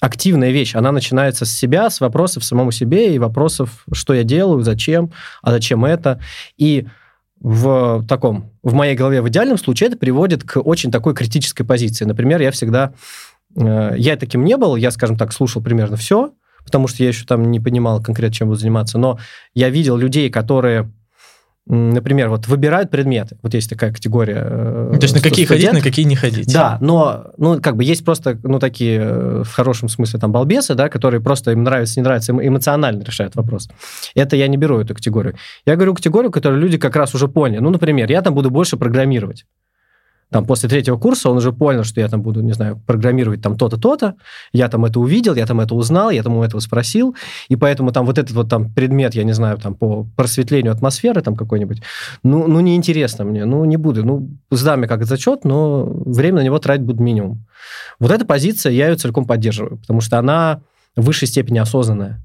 активная 0.00 0.50
вещь. 0.50 0.74
Она 0.74 0.92
начинается 0.92 1.44
с 1.44 1.52
себя, 1.52 1.90
с 1.90 2.00
вопросов 2.00 2.44
самому 2.44 2.70
себе 2.70 3.14
и 3.14 3.18
вопросов, 3.18 3.84
что 3.92 4.14
я 4.14 4.22
делаю, 4.22 4.62
зачем, 4.62 5.12
а 5.42 5.50
зачем 5.50 5.84
это. 5.84 6.20
И 6.56 6.86
в 7.40 8.04
таком, 8.08 8.52
в 8.62 8.74
моей 8.74 8.96
голове 8.96 9.22
в 9.22 9.28
идеальном 9.28 9.58
случае 9.58 9.88
это 9.88 9.98
приводит 9.98 10.42
к 10.42 10.60
очень 10.60 10.90
такой 10.90 11.14
критической 11.14 11.64
позиции. 11.64 12.04
Например, 12.04 12.40
я 12.40 12.50
всегда, 12.50 12.92
э, 13.56 13.94
я 13.96 14.16
таким 14.16 14.44
не 14.44 14.56
был, 14.56 14.76
я, 14.76 14.90
скажем 14.90 15.16
так, 15.16 15.32
слушал 15.32 15.62
примерно 15.62 15.96
все, 15.96 16.32
потому 16.64 16.88
что 16.88 17.02
я 17.02 17.08
еще 17.08 17.24
там 17.24 17.50
не 17.50 17.60
понимал 17.60 18.02
конкретно, 18.02 18.34
чем 18.34 18.48
буду 18.48 18.60
заниматься, 18.60 18.98
но 18.98 19.18
я 19.54 19.70
видел 19.70 19.96
людей, 19.96 20.30
которые 20.30 20.90
например, 21.68 22.28
вот 22.30 22.46
выбирают 22.48 22.90
предметы. 22.90 23.36
Вот 23.42 23.54
есть 23.54 23.68
такая 23.68 23.92
категория. 23.92 24.42
Э, 24.44 24.96
То 24.98 25.04
есть 25.04 25.14
на 25.14 25.20
какие 25.20 25.44
ходить, 25.44 25.72
на 25.72 25.80
какие 25.80 26.04
не 26.04 26.16
ходить. 26.16 26.52
Да, 26.52 26.78
но, 26.80 27.26
ну, 27.36 27.60
как 27.60 27.76
бы 27.76 27.84
есть 27.84 28.04
просто, 28.04 28.38
ну, 28.42 28.58
такие, 28.58 29.00
э, 29.00 29.42
в 29.44 29.52
хорошем 29.52 29.88
смысле, 29.88 30.18
там, 30.18 30.32
балбесы, 30.32 30.74
да, 30.74 30.88
которые 30.88 31.20
просто 31.20 31.52
им 31.52 31.62
нравится, 31.62 32.00
не 32.00 32.04
нравится, 32.04 32.32
эмоционально 32.32 33.02
решают 33.02 33.36
вопрос. 33.36 33.68
Это 34.14 34.36
я 34.36 34.48
не 34.48 34.56
беру 34.56 34.80
эту 34.80 34.94
категорию. 34.94 35.34
Я 35.66 35.76
говорю 35.76 35.94
категорию, 35.94 36.30
которую 36.30 36.60
люди 36.60 36.78
как 36.78 36.96
раз 36.96 37.14
уже 37.14 37.28
поняли. 37.28 37.60
Ну, 37.60 37.70
например, 37.70 38.10
я 38.10 38.22
там 38.22 38.34
буду 38.34 38.50
больше 38.50 38.76
программировать 38.76 39.44
там, 40.30 40.44
после 40.44 40.68
третьего 40.68 40.98
курса 40.98 41.30
он 41.30 41.38
уже 41.38 41.52
понял, 41.52 41.84
что 41.84 42.00
я 42.00 42.08
там 42.08 42.20
буду, 42.22 42.42
не 42.42 42.52
знаю, 42.52 42.80
программировать 42.86 43.40
там 43.40 43.56
то-то, 43.56 43.78
то-то, 43.78 44.14
я 44.52 44.68
там 44.68 44.84
это 44.84 45.00
увидел, 45.00 45.34
я 45.34 45.46
там 45.46 45.60
это 45.60 45.74
узнал, 45.74 46.10
я 46.10 46.22
там 46.22 46.36
у 46.36 46.42
этого 46.42 46.60
спросил, 46.60 47.16
и 47.48 47.56
поэтому 47.56 47.92
там 47.92 48.04
вот 48.04 48.18
этот 48.18 48.32
вот 48.32 48.50
там 48.50 48.70
предмет, 48.70 49.14
я 49.14 49.24
не 49.24 49.32
знаю, 49.32 49.56
там 49.58 49.74
по 49.74 50.06
просветлению 50.16 50.72
атмосферы 50.72 51.22
там 51.22 51.34
какой-нибудь, 51.34 51.82
ну, 52.22 52.46
ну 52.46 52.60
неинтересно 52.60 53.24
мне, 53.24 53.46
ну, 53.46 53.64
не 53.64 53.78
буду, 53.78 54.04
ну, 54.04 54.28
сдам 54.50 54.82
я 54.82 54.88
как 54.88 55.04
зачет, 55.04 55.44
но 55.44 55.84
время 55.84 56.36
на 56.36 56.44
него 56.44 56.58
тратить 56.58 56.84
буду 56.84 57.02
минимум. 57.02 57.46
Вот 57.98 58.10
эта 58.10 58.26
позиция, 58.26 58.72
я 58.72 58.88
ее 58.88 58.96
целиком 58.96 59.26
поддерживаю, 59.26 59.78
потому 59.78 60.02
что 60.02 60.18
она 60.18 60.60
в 60.94 61.02
высшей 61.02 61.28
степени 61.28 61.58
осознанная. 61.58 62.22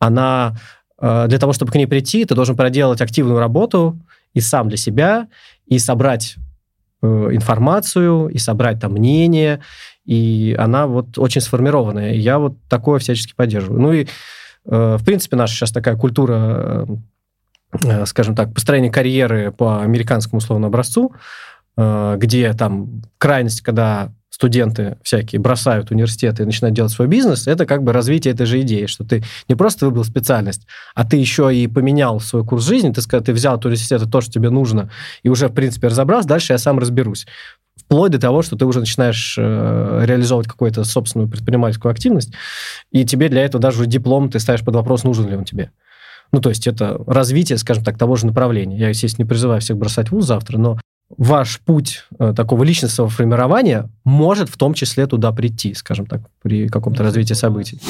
Она 0.00 0.56
э, 0.98 1.26
для 1.28 1.38
того, 1.38 1.52
чтобы 1.52 1.70
к 1.70 1.76
ней 1.76 1.86
прийти, 1.86 2.24
ты 2.24 2.34
должен 2.34 2.56
проделать 2.56 3.00
активную 3.00 3.38
работу 3.38 3.98
и 4.32 4.40
сам 4.40 4.68
для 4.68 4.76
себя, 4.76 5.28
и 5.66 5.78
собрать 5.78 6.36
информацию 7.04 8.28
и 8.28 8.38
собрать 8.38 8.80
там 8.80 8.92
мнение, 8.92 9.60
и 10.04 10.54
она 10.58 10.86
вот 10.86 11.18
очень 11.18 11.40
сформированная. 11.40 12.12
И 12.12 12.18
я 12.18 12.38
вот 12.38 12.54
такое 12.68 12.98
всячески 12.98 13.34
поддерживаю. 13.34 13.80
Ну 13.80 13.92
и, 13.92 14.06
э, 14.66 14.96
в 14.98 15.04
принципе, 15.04 15.36
наша 15.36 15.54
сейчас 15.54 15.72
такая 15.72 15.96
культура, 15.96 16.86
э, 17.82 18.06
скажем 18.06 18.34
так, 18.34 18.52
построения 18.52 18.90
карьеры 18.90 19.52
по 19.52 19.82
американскому 19.82 20.38
условному 20.38 20.68
образцу, 20.68 21.14
э, 21.76 22.16
где 22.18 22.52
там 22.52 23.02
крайность, 23.18 23.62
когда 23.62 24.12
студенты 24.34 24.98
всякие 25.04 25.40
бросают 25.40 25.92
университеты 25.92 26.42
и 26.42 26.46
начинают 26.46 26.74
делать 26.74 26.90
свой 26.90 27.06
бизнес, 27.06 27.46
это 27.46 27.66
как 27.66 27.84
бы 27.84 27.92
развитие 27.92 28.34
этой 28.34 28.46
же 28.46 28.60
идеи, 28.62 28.86
что 28.86 29.04
ты 29.04 29.22
не 29.48 29.54
просто 29.54 29.86
выбрал 29.86 30.02
специальность, 30.02 30.66
а 30.96 31.04
ты 31.04 31.18
еще 31.18 31.54
и 31.54 31.68
поменял 31.68 32.18
свой 32.18 32.44
курс 32.44 32.66
жизни, 32.66 32.92
ты, 32.92 33.00
сказал, 33.00 33.24
ты 33.24 33.32
взял 33.32 33.54
от 33.54 33.64
университета 33.64 34.10
то, 34.10 34.20
что 34.20 34.32
тебе 34.32 34.50
нужно, 34.50 34.90
и 35.22 35.28
уже, 35.28 35.46
в 35.46 35.52
принципе, 35.52 35.86
разобрался, 35.86 36.26
дальше 36.26 36.52
я 36.52 36.58
сам 36.58 36.80
разберусь. 36.80 37.28
Вплоть 37.76 38.10
до 38.10 38.18
того, 38.18 38.42
что 38.42 38.56
ты 38.56 38.64
уже 38.64 38.80
начинаешь 38.80 39.36
э, 39.38 40.00
реализовывать 40.04 40.48
какую-то 40.48 40.82
собственную 40.82 41.28
предпринимательскую 41.28 41.92
активность, 41.92 42.32
и 42.90 43.04
тебе 43.04 43.28
для 43.28 43.44
этого 43.44 43.62
даже 43.62 43.86
диплом 43.86 44.30
ты 44.30 44.40
ставишь 44.40 44.64
под 44.64 44.74
вопрос, 44.74 45.04
нужен 45.04 45.28
ли 45.28 45.36
он 45.36 45.44
тебе. 45.44 45.70
Ну, 46.32 46.40
то 46.40 46.48
есть 46.48 46.66
это 46.66 47.00
развитие, 47.06 47.56
скажем 47.56 47.84
так, 47.84 47.96
того 47.96 48.16
же 48.16 48.26
направления. 48.26 48.76
Я, 48.76 48.88
естественно, 48.88 49.24
не 49.24 49.28
призываю 49.28 49.60
всех 49.60 49.76
бросать 49.76 50.10
вуз 50.10 50.26
завтра, 50.26 50.58
но 50.58 50.80
ваш 51.16 51.60
путь 51.60 52.04
э, 52.18 52.32
такого 52.36 52.64
личностного 52.64 53.08
формирования 53.10 53.88
может 54.04 54.48
в 54.48 54.56
том 54.56 54.74
числе 54.74 55.06
туда 55.06 55.32
прийти, 55.32 55.74
скажем 55.74 56.06
так, 56.06 56.22
при 56.42 56.68
каком-то 56.68 57.02
развитии 57.02 57.34
событий. 57.34 57.80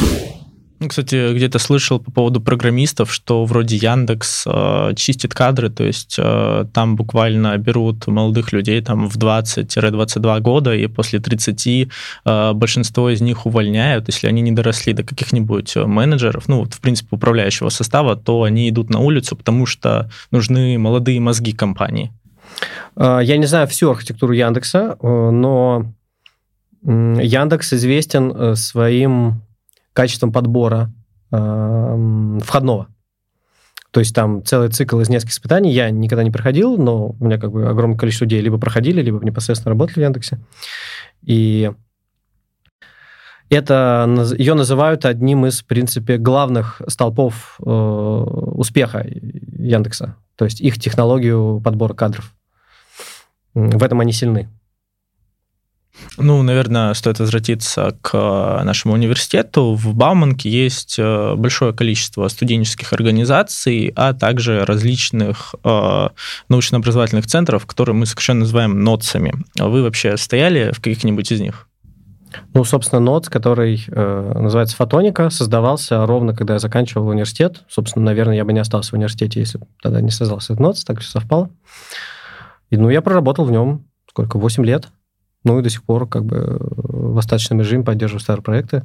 Ну, 0.80 0.88
кстати, 0.88 1.32
где-то 1.34 1.58
слышал 1.58 2.00
по 2.00 2.10
поводу 2.10 2.40
программистов, 2.40 3.12
что 3.12 3.44
вроде 3.44 3.76
Яндекс 3.76 4.44
э, 4.46 4.92
чистит 4.96 5.32
кадры, 5.32 5.70
то 5.70 5.84
есть 5.84 6.16
э, 6.18 6.66
там 6.74 6.96
буквально 6.96 7.56
берут 7.56 8.06
молодых 8.06 8.52
людей 8.52 8.82
там 8.82 9.08
в 9.08 9.16
20-22 9.16 10.40
года, 10.40 10.74
и 10.74 10.86
после 10.88 11.20
30 11.20 11.88
э, 12.24 12.52
большинство 12.52 13.08
из 13.08 13.20
них 13.20 13.46
увольняют, 13.46 14.08
если 14.08 14.26
они 14.26 14.42
не 14.42 14.52
доросли 14.52 14.92
до 14.92 15.04
каких-нибудь 15.04 15.76
менеджеров, 15.76 16.48
ну, 16.48 16.60
вот, 16.60 16.74
в 16.74 16.80
принципе, 16.80 17.08
управляющего 17.12 17.68
состава, 17.68 18.16
то 18.16 18.42
они 18.42 18.68
идут 18.68 18.90
на 18.90 18.98
улицу, 18.98 19.36
потому 19.36 19.66
что 19.66 20.10
нужны 20.32 20.76
молодые 20.78 21.20
мозги 21.20 21.52
компании. 21.52 22.12
Э, 22.96 23.20
я 23.22 23.36
не 23.36 23.46
знаю 23.46 23.66
всю 23.66 23.90
архитектуру 23.90 24.32
Яндекса, 24.32 24.96
э, 25.00 25.30
но 25.30 25.92
Яндекс 26.82 27.72
известен 27.72 28.30
э, 28.30 28.54
своим 28.56 29.42
качеством 29.92 30.32
подбора 30.32 30.92
входного. 31.30 32.86
То 33.90 34.00
есть 34.00 34.14
там 34.14 34.44
целый 34.44 34.68
цикл 34.68 35.00
из 35.00 35.08
нескольких 35.08 35.34
испытаний. 35.34 35.72
Я 35.72 35.90
никогда 35.90 36.22
не 36.22 36.30
проходил, 36.30 36.76
но 36.76 37.08
у 37.08 37.24
меня 37.24 37.38
как 37.38 37.50
бы 37.50 37.66
огромное 37.68 37.98
количество 37.98 38.24
людей 38.24 38.40
либо 38.40 38.58
проходили, 38.58 39.02
либо 39.02 39.24
непосредственно 39.24 39.70
работали 39.70 40.00
в 40.00 40.02
Яндексе. 40.02 40.38
И 41.22 41.72
это 43.50 44.32
ее 44.36 44.54
называют 44.54 45.04
одним 45.04 45.46
из, 45.46 45.60
в 45.60 45.66
принципе, 45.66 46.18
главных 46.18 46.82
столпов 46.88 47.56
э, 47.64 47.70
успеха 47.70 49.06
Яндекса. 49.06 50.16
То 50.36 50.44
есть 50.44 50.60
их 50.60 50.80
технологию 50.80 51.60
подбора 51.64 51.94
кадров. 51.94 52.34
В 53.54 53.82
этом 53.82 54.00
они 54.00 54.12
сильны. 54.12 54.48
Ну, 56.18 56.42
наверное, 56.42 56.92
стоит 56.94 57.20
возвратиться 57.20 57.96
к 58.02 58.10
э, 58.14 58.64
нашему 58.64 58.94
университету. 58.94 59.74
В 59.74 59.94
Бауманке 59.94 60.50
есть 60.50 60.96
э, 60.98 61.34
большое 61.36 61.72
количество 61.72 62.26
студенческих 62.28 62.92
организаций, 62.92 63.92
а 63.94 64.12
также 64.12 64.64
различных 64.64 65.54
э, 65.62 66.08
научно-образовательных 66.48 67.26
центров, 67.26 67.66
которые 67.66 67.94
мы 67.94 68.06
совершенно 68.06 68.40
называем 68.40 68.80
НОЦами. 68.80 69.34
Вы 69.56 69.82
вообще 69.82 70.16
стояли 70.16 70.72
в 70.72 70.78
каких-нибудь 70.78 71.30
из 71.30 71.40
них? 71.40 71.68
Ну, 72.54 72.64
собственно, 72.64 73.00
НОЦ, 73.00 73.28
который 73.28 73.84
э, 73.86 74.32
называется 74.34 74.76
Фотоника, 74.76 75.30
создавался 75.30 76.04
ровно, 76.06 76.34
когда 76.34 76.54
я 76.54 76.58
заканчивал 76.58 77.08
университет. 77.08 77.62
Собственно, 77.68 78.06
наверное, 78.06 78.36
я 78.36 78.44
бы 78.44 78.52
не 78.52 78.60
остался 78.60 78.90
в 78.90 78.94
университете, 78.94 79.40
если 79.40 79.58
бы 79.58 79.66
тогда 79.80 80.00
не 80.00 80.10
создался 80.10 80.52
этот 80.52 80.60
НОЦ, 80.60 80.84
так 80.84 81.00
все 81.00 81.10
совпало. 81.10 81.50
И, 82.74 82.76
ну, 82.76 82.90
я 82.90 83.02
проработал 83.02 83.44
в 83.44 83.52
нем 83.52 83.84
сколько, 84.08 84.38
8 84.38 84.64
лет. 84.64 84.88
Ну, 85.44 85.58
и 85.58 85.62
до 85.62 85.70
сих 85.70 85.84
пор 85.84 86.08
как 86.08 86.24
бы 86.24 86.58
в 86.60 87.18
остаточном 87.18 87.60
режиме 87.60 87.84
поддерживаю 87.84 88.20
старые 88.20 88.42
проекты. 88.42 88.84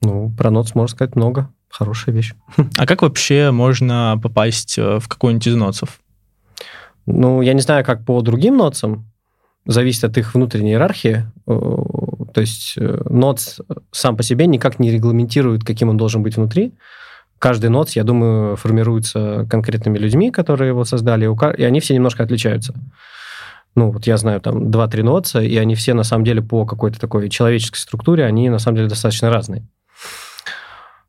Ну, 0.00 0.32
про 0.36 0.50
НОЦ 0.50 0.74
можно 0.74 0.94
сказать 0.94 1.16
много. 1.16 1.50
Хорошая 1.68 2.14
вещь. 2.14 2.34
А 2.78 2.86
как 2.86 3.02
вообще 3.02 3.50
можно 3.50 4.18
попасть 4.22 4.78
э, 4.78 4.98
в 5.00 5.08
какой-нибудь 5.08 5.46
из 5.46 5.56
НОЦов? 5.56 6.00
Ну, 7.06 7.42
я 7.42 7.52
не 7.52 7.60
знаю, 7.60 7.84
как 7.84 8.04
по 8.04 8.20
другим 8.22 8.56
НОЦам. 8.56 9.10
Зависит 9.66 10.04
от 10.04 10.16
их 10.16 10.34
внутренней 10.34 10.72
иерархии. 10.72 11.26
То 11.46 12.40
есть 12.40 12.74
э, 12.78 13.02
НОЦ 13.08 13.60
сам 13.90 14.16
по 14.16 14.22
себе 14.22 14.46
никак 14.46 14.78
не 14.78 14.90
регламентирует, 14.90 15.64
каким 15.64 15.88
он 15.90 15.96
должен 15.96 16.22
быть 16.22 16.36
внутри 16.36 16.74
каждый 17.44 17.68
ноц, 17.68 17.94
я 17.94 18.04
думаю, 18.04 18.56
формируется 18.56 19.46
конкретными 19.50 19.98
людьми, 19.98 20.30
которые 20.30 20.68
его 20.68 20.86
создали, 20.86 21.28
и 21.58 21.62
они 21.62 21.80
все 21.80 21.92
немножко 21.92 22.22
отличаются. 22.22 22.72
Ну, 23.74 23.90
вот 23.90 24.06
я 24.06 24.16
знаю 24.16 24.40
там 24.40 24.70
2-3 24.70 25.02
ноца, 25.02 25.42
и 25.42 25.54
они 25.58 25.74
все, 25.74 25.92
на 25.92 26.04
самом 26.04 26.24
деле, 26.24 26.40
по 26.40 26.64
какой-то 26.64 26.98
такой 26.98 27.28
человеческой 27.28 27.76
структуре, 27.76 28.24
они, 28.24 28.48
на 28.48 28.58
самом 28.58 28.76
деле, 28.76 28.88
достаточно 28.88 29.28
разные. 29.28 29.68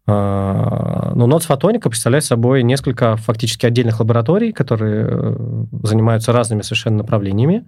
А, 0.08 1.14
но 1.16 1.26
ноц 1.26 1.46
фотоника 1.46 1.90
представляет 1.90 2.26
собой 2.26 2.64
несколько 2.64 3.16
фактически 3.16 3.66
отдельных 3.66 4.02
лабораторий, 4.02 4.52
которые 4.52 5.08
э, 5.10 5.36
занимаются 5.84 6.34
разными 6.34 6.64
совершенно 6.64 6.98
направлениями. 6.98 7.66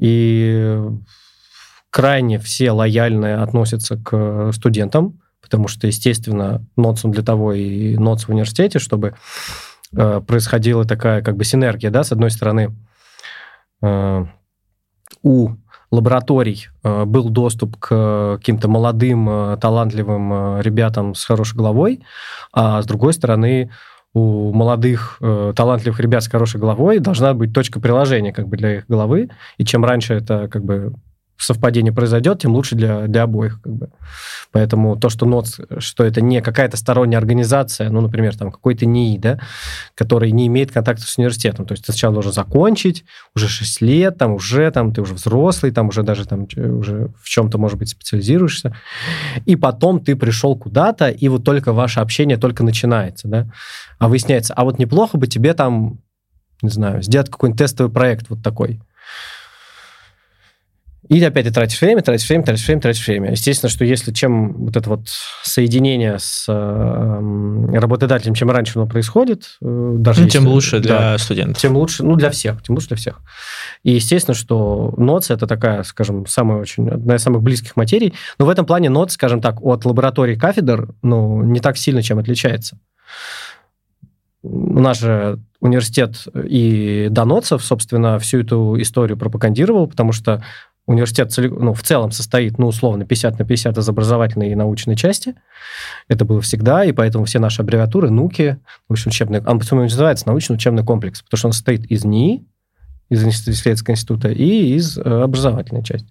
И 0.00 0.80
крайне 1.90 2.40
все 2.40 2.72
лояльно 2.72 3.40
относятся 3.40 3.96
к 3.96 4.50
студентам, 4.52 5.20
потому 5.40 5.68
что, 5.68 5.86
естественно, 5.86 6.64
НОЦ 6.76 7.02
для 7.04 7.22
того 7.22 7.52
и 7.52 7.96
НОЦ 7.96 8.24
в 8.24 8.28
университете, 8.30 8.78
чтобы 8.78 9.14
э, 9.96 10.20
происходила 10.26 10.84
такая 10.84 11.22
как 11.22 11.36
бы 11.36 11.44
синергия, 11.44 11.90
да, 11.90 12.04
с 12.04 12.12
одной 12.12 12.30
стороны, 12.30 12.74
э, 13.82 14.26
у 15.22 15.50
лабораторий 15.90 16.68
э, 16.82 17.04
был 17.04 17.30
доступ 17.30 17.76
к 17.78 18.36
каким-то 18.36 18.68
молодым, 18.68 19.28
э, 19.28 19.56
талантливым 19.60 20.32
э, 20.32 20.62
ребятам 20.62 21.14
с 21.14 21.24
хорошей 21.24 21.56
головой, 21.56 22.02
а 22.52 22.82
с 22.82 22.86
другой 22.86 23.12
стороны, 23.12 23.70
у 24.14 24.52
молодых, 24.52 25.18
э, 25.20 25.52
талантливых 25.54 26.00
ребят 26.00 26.22
с 26.22 26.28
хорошей 26.28 26.60
головой 26.60 26.98
должна 26.98 27.34
быть 27.34 27.52
точка 27.52 27.80
приложения 27.80 28.32
как 28.32 28.48
бы 28.48 28.56
для 28.56 28.76
их 28.76 28.86
головы, 28.86 29.30
и 29.58 29.64
чем 29.64 29.84
раньше 29.84 30.14
это 30.14 30.48
как 30.48 30.64
бы 30.64 30.92
совпадение 31.38 31.92
произойдет, 31.92 32.40
тем 32.40 32.52
лучше 32.52 32.74
для, 32.74 33.06
для 33.06 33.22
обоих. 33.22 33.60
Как 33.62 33.72
бы. 33.72 33.90
Поэтому 34.50 34.96
то, 34.96 35.08
что 35.08 35.24
НОЦ, 35.24 35.60
что 35.78 36.04
это 36.04 36.20
не 36.20 36.42
какая-то 36.42 36.76
сторонняя 36.76 37.18
организация, 37.18 37.90
ну, 37.90 38.00
например, 38.00 38.36
там 38.36 38.50
какой-то 38.50 38.86
НИИ, 38.86 39.18
да, 39.18 39.40
который 39.94 40.32
не 40.32 40.48
имеет 40.48 40.72
контакта 40.72 41.06
с 41.06 41.16
университетом. 41.16 41.64
То 41.64 41.72
есть 41.72 41.86
ты 41.86 41.92
сначала 41.92 42.14
должен 42.14 42.32
закончить, 42.32 43.04
уже 43.36 43.48
6 43.48 43.80
лет, 43.82 44.18
там 44.18 44.34
уже 44.34 44.70
там 44.72 44.92
ты 44.92 45.00
уже 45.00 45.14
взрослый, 45.14 45.70
там 45.70 45.88
уже 45.88 46.02
даже 46.02 46.26
там 46.26 46.46
уже 46.56 47.12
в 47.22 47.28
чем-то, 47.28 47.56
может 47.56 47.78
быть, 47.78 47.90
специализируешься. 47.90 48.76
И 49.46 49.54
потом 49.54 50.00
ты 50.00 50.16
пришел 50.16 50.56
куда-то, 50.56 51.08
и 51.08 51.28
вот 51.28 51.44
только 51.44 51.72
ваше 51.72 52.00
общение 52.00 52.36
только 52.36 52.64
начинается, 52.64 53.28
да. 53.28 53.46
А 53.98 54.08
выясняется, 54.08 54.54
а 54.54 54.64
вот 54.64 54.78
неплохо 54.78 55.18
бы 55.18 55.28
тебе 55.28 55.54
там, 55.54 56.00
не 56.62 56.70
знаю, 56.70 57.02
сделать 57.02 57.30
какой-нибудь 57.30 57.58
тестовый 57.58 57.92
проект 57.92 58.28
вот 58.28 58.42
такой 58.42 58.80
и 61.08 61.24
опять 61.24 61.46
ты 61.46 61.52
тратишь 61.52 61.80
время, 61.80 62.02
тратишь 62.02 62.28
время, 62.28 62.44
тратишь 62.44 62.66
время, 62.66 62.80
тратишь 62.82 63.06
время. 63.06 63.30
Естественно, 63.30 63.70
что 63.70 63.84
если 63.84 64.12
чем 64.12 64.52
вот 64.52 64.76
это 64.76 64.90
вот 64.90 65.08
соединение 65.42 66.18
с 66.18 66.44
э, 66.48 67.78
работодателем, 67.78 68.34
чем 68.34 68.50
раньше 68.50 68.78
оно 68.78 68.86
происходит, 68.86 69.56
э, 69.62 69.94
даже 69.96 70.20
ну, 70.20 70.26
если, 70.26 70.38
тем 70.38 70.48
лучше 70.48 70.80
для 70.80 70.98
да, 70.98 71.18
студентов. 71.18 71.62
Тем 71.62 71.76
лучше, 71.76 72.04
ну, 72.04 72.16
для 72.16 72.30
всех, 72.30 72.62
тем 72.62 72.74
лучше 72.74 72.88
для 72.88 72.96
всех. 72.98 73.20
И 73.84 73.92
естественно, 73.92 74.34
что 74.34 74.92
НОЦ 74.98 75.30
это 75.30 75.46
такая, 75.46 75.82
скажем, 75.84 76.26
самая 76.26 76.60
очень, 76.60 76.88
одна 76.88 77.16
из 77.16 77.22
самых 77.22 77.42
близких 77.42 77.76
материй. 77.76 78.12
Но 78.38 78.44
в 78.44 78.50
этом 78.50 78.66
плане 78.66 78.90
НОЦ, 78.90 79.12
скажем 79.12 79.40
так, 79.40 79.62
от 79.62 79.86
лаборатории 79.86 80.34
кафедр, 80.34 80.90
ну, 81.02 81.42
не 81.42 81.60
так 81.60 81.78
сильно 81.78 82.02
чем 82.02 82.18
отличается. 82.18 82.78
У 84.42 84.80
нас 84.80 85.00
же 85.00 85.40
университет 85.60 86.26
и 86.34 87.08
до 87.10 87.24
НОЦов, 87.24 87.64
собственно, 87.64 88.18
всю 88.18 88.40
эту 88.40 88.80
историю 88.80 89.16
пропагандировал, 89.18 89.88
потому 89.88 90.12
что 90.12 90.42
университет 90.88 91.32
ну, 91.36 91.74
в 91.74 91.82
целом 91.82 92.10
состоит, 92.10 92.58
ну, 92.58 92.66
условно, 92.66 93.04
50 93.04 93.38
на 93.38 93.44
50 93.44 93.76
из 93.76 93.88
образовательной 93.88 94.50
и 94.50 94.54
научной 94.54 94.96
части. 94.96 95.34
Это 96.08 96.24
было 96.24 96.40
всегда, 96.40 96.84
и 96.84 96.92
поэтому 96.92 97.26
все 97.26 97.38
наши 97.38 97.60
аббревиатуры, 97.60 98.10
НУКи, 98.10 98.58
научно-учебный, 98.88 99.42
он 99.44 99.58
почему 99.58 99.82
называется 99.82 100.26
научно-учебный 100.26 100.82
комплекс, 100.82 101.22
потому 101.22 101.38
что 101.38 101.48
он 101.48 101.52
состоит 101.52 101.84
из 101.86 102.04
НИИ, 102.04 102.46
из 103.10 103.22
исследовательского 103.22 103.92
института, 103.92 104.28
и 104.30 104.74
из 104.74 104.96
э, 104.96 105.02
образовательной 105.02 105.84
части. 105.84 106.08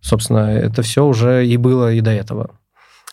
Собственно, 0.00 0.50
это 0.50 0.82
все 0.82 1.06
уже 1.06 1.46
и 1.46 1.56
было 1.56 1.92
и 1.92 2.00
до 2.00 2.10
этого. 2.10 2.50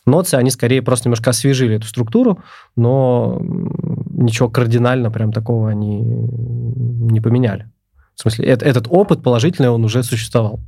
Ноцы, 0.08 0.36
они 0.36 0.50
скорее 0.50 0.82
просто 0.82 1.08
немножко 1.08 1.30
освежили 1.30 1.76
эту 1.76 1.86
структуру, 1.86 2.40
но 2.76 3.40
ничего 3.40 4.50
кардинально 4.50 5.12
прям 5.12 5.32
такого 5.32 5.70
они 5.70 6.02
не 6.02 7.22
поменяли. 7.22 7.70
В 8.16 8.22
смысле, 8.22 8.46
этот 8.46 8.88
опыт 8.90 9.22
положительный, 9.22 9.70
он 9.70 9.86
уже 9.86 10.02
существовал. 10.02 10.60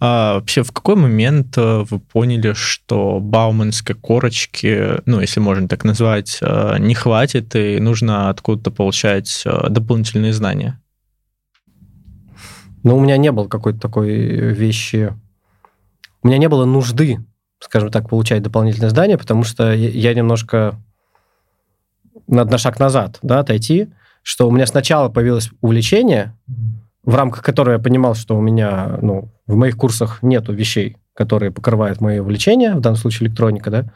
А 0.00 0.34
вообще, 0.34 0.62
в 0.62 0.72
какой 0.72 0.96
момент 0.96 1.56
э, 1.56 1.84
вы 1.88 1.98
поняли, 1.98 2.52
что 2.52 3.20
бауманской 3.20 3.94
корочки, 3.94 5.00
ну, 5.06 5.20
если 5.20 5.40
можно 5.40 5.68
так 5.68 5.84
назвать, 5.84 6.38
э, 6.40 6.76
не 6.78 6.94
хватит, 6.94 7.54
и 7.54 7.78
нужно 7.80 8.28
откуда-то 8.28 8.70
получать 8.70 9.42
э, 9.46 9.68
дополнительные 9.70 10.32
знания? 10.32 10.80
Ну, 12.82 12.96
у 12.96 13.00
меня 13.00 13.16
не 13.16 13.32
было 13.32 13.48
какой-то 13.48 13.80
такой 13.80 14.10
вещи... 14.10 15.14
У 16.22 16.28
меня 16.28 16.38
не 16.38 16.48
было 16.48 16.64
нужды, 16.64 17.24
скажем 17.60 17.90
так, 17.90 18.08
получать 18.08 18.42
дополнительные 18.42 18.90
знания, 18.90 19.16
потому 19.16 19.44
что 19.44 19.72
я 19.72 20.12
немножко 20.14 20.78
надо 22.26 22.52
на 22.52 22.58
шаг 22.58 22.78
назад 22.80 23.18
да, 23.22 23.40
отойти, 23.40 23.88
что 24.22 24.48
у 24.48 24.50
меня 24.50 24.66
сначала 24.66 25.08
появилось 25.08 25.50
увлечение, 25.60 26.34
в 27.04 27.14
рамках 27.14 27.42
которого 27.42 27.74
я 27.74 27.78
понимал, 27.78 28.14
что 28.14 28.36
у 28.36 28.40
меня, 28.40 28.98
ну, 29.02 29.32
в 29.46 29.56
моих 29.56 29.76
курсах 29.76 30.22
нету 30.22 30.52
вещей, 30.52 30.96
которые 31.14 31.52
покрывают 31.52 32.00
мои 32.00 32.18
увлечения, 32.18 32.74
в 32.74 32.80
данном 32.80 32.96
случае 32.96 33.28
электроника, 33.28 33.70
да, 33.70 33.92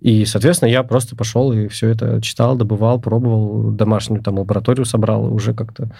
и, 0.00 0.24
соответственно, 0.24 0.68
я 0.68 0.82
просто 0.84 1.16
пошел 1.16 1.52
и 1.52 1.66
все 1.68 1.88
это 1.88 2.22
читал, 2.22 2.56
добывал, 2.56 3.00
пробовал, 3.00 3.70
домашнюю 3.72 4.22
там 4.22 4.38
лабораторию 4.38 4.84
собрал, 4.84 5.32
уже 5.32 5.54
как-то 5.54 5.90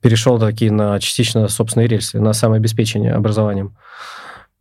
перешел 0.00 0.38
такие 0.38 0.72
на 0.72 0.98
частично 0.98 1.46
собственные 1.48 1.88
рельсы, 1.88 2.18
на 2.18 2.32
самообеспечение 2.32 3.12
образованием. 3.12 3.76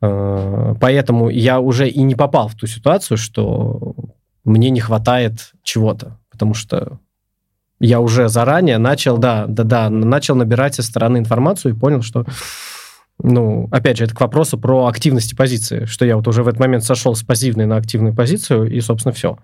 Э, 0.01 0.75
поэтому 0.79 1.29
я 1.29 1.61
уже 1.61 1.87
и 1.87 2.01
не 2.01 2.15
попал 2.15 2.49
в 2.49 2.55
ту 2.55 2.67
ситуацию, 2.67 3.17
что 3.17 3.95
мне 4.43 4.69
не 4.69 4.81
хватает 4.81 5.53
чего-то, 5.63 6.19
потому 6.29 6.53
что 6.53 6.99
я 7.79 7.99
уже 7.99 8.27
заранее 8.27 8.77
начал, 8.77 9.17
да, 9.17 9.45
да, 9.47 9.63
да, 9.63 9.89
начал 9.89 10.35
набирать 10.35 10.75
со 10.75 10.83
стороны 10.83 11.17
информацию 11.17 11.73
и 11.73 11.77
понял, 11.77 12.01
что, 12.01 12.25
ну, 13.21 13.67
опять 13.71 13.97
же, 13.97 14.05
это 14.05 14.15
к 14.15 14.21
вопросу 14.21 14.57
про 14.57 14.87
активности 14.87 15.33
позиции, 15.33 15.85
что 15.85 16.05
я 16.05 16.17
вот 16.17 16.27
уже 16.27 16.43
в 16.43 16.47
этот 16.47 16.59
момент 16.59 16.83
сошел 16.83 17.15
с 17.15 17.23
пассивной 17.23 17.65
на 17.65 17.77
активную 17.77 18.13
позицию, 18.13 18.69
и, 18.69 18.79
собственно, 18.81 19.13
все. 19.13 19.37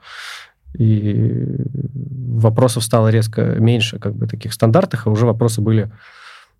И 0.78 1.45
вопросов 1.74 2.84
стало 2.84 3.08
резко 3.08 3.41
меньше, 3.41 4.00
как 4.00 4.13
бы, 4.15 4.28
таких 4.28 4.54
стандартах, 4.54 5.08
а 5.08 5.10
уже 5.10 5.26
вопросы 5.26 5.62
были, 5.62 5.89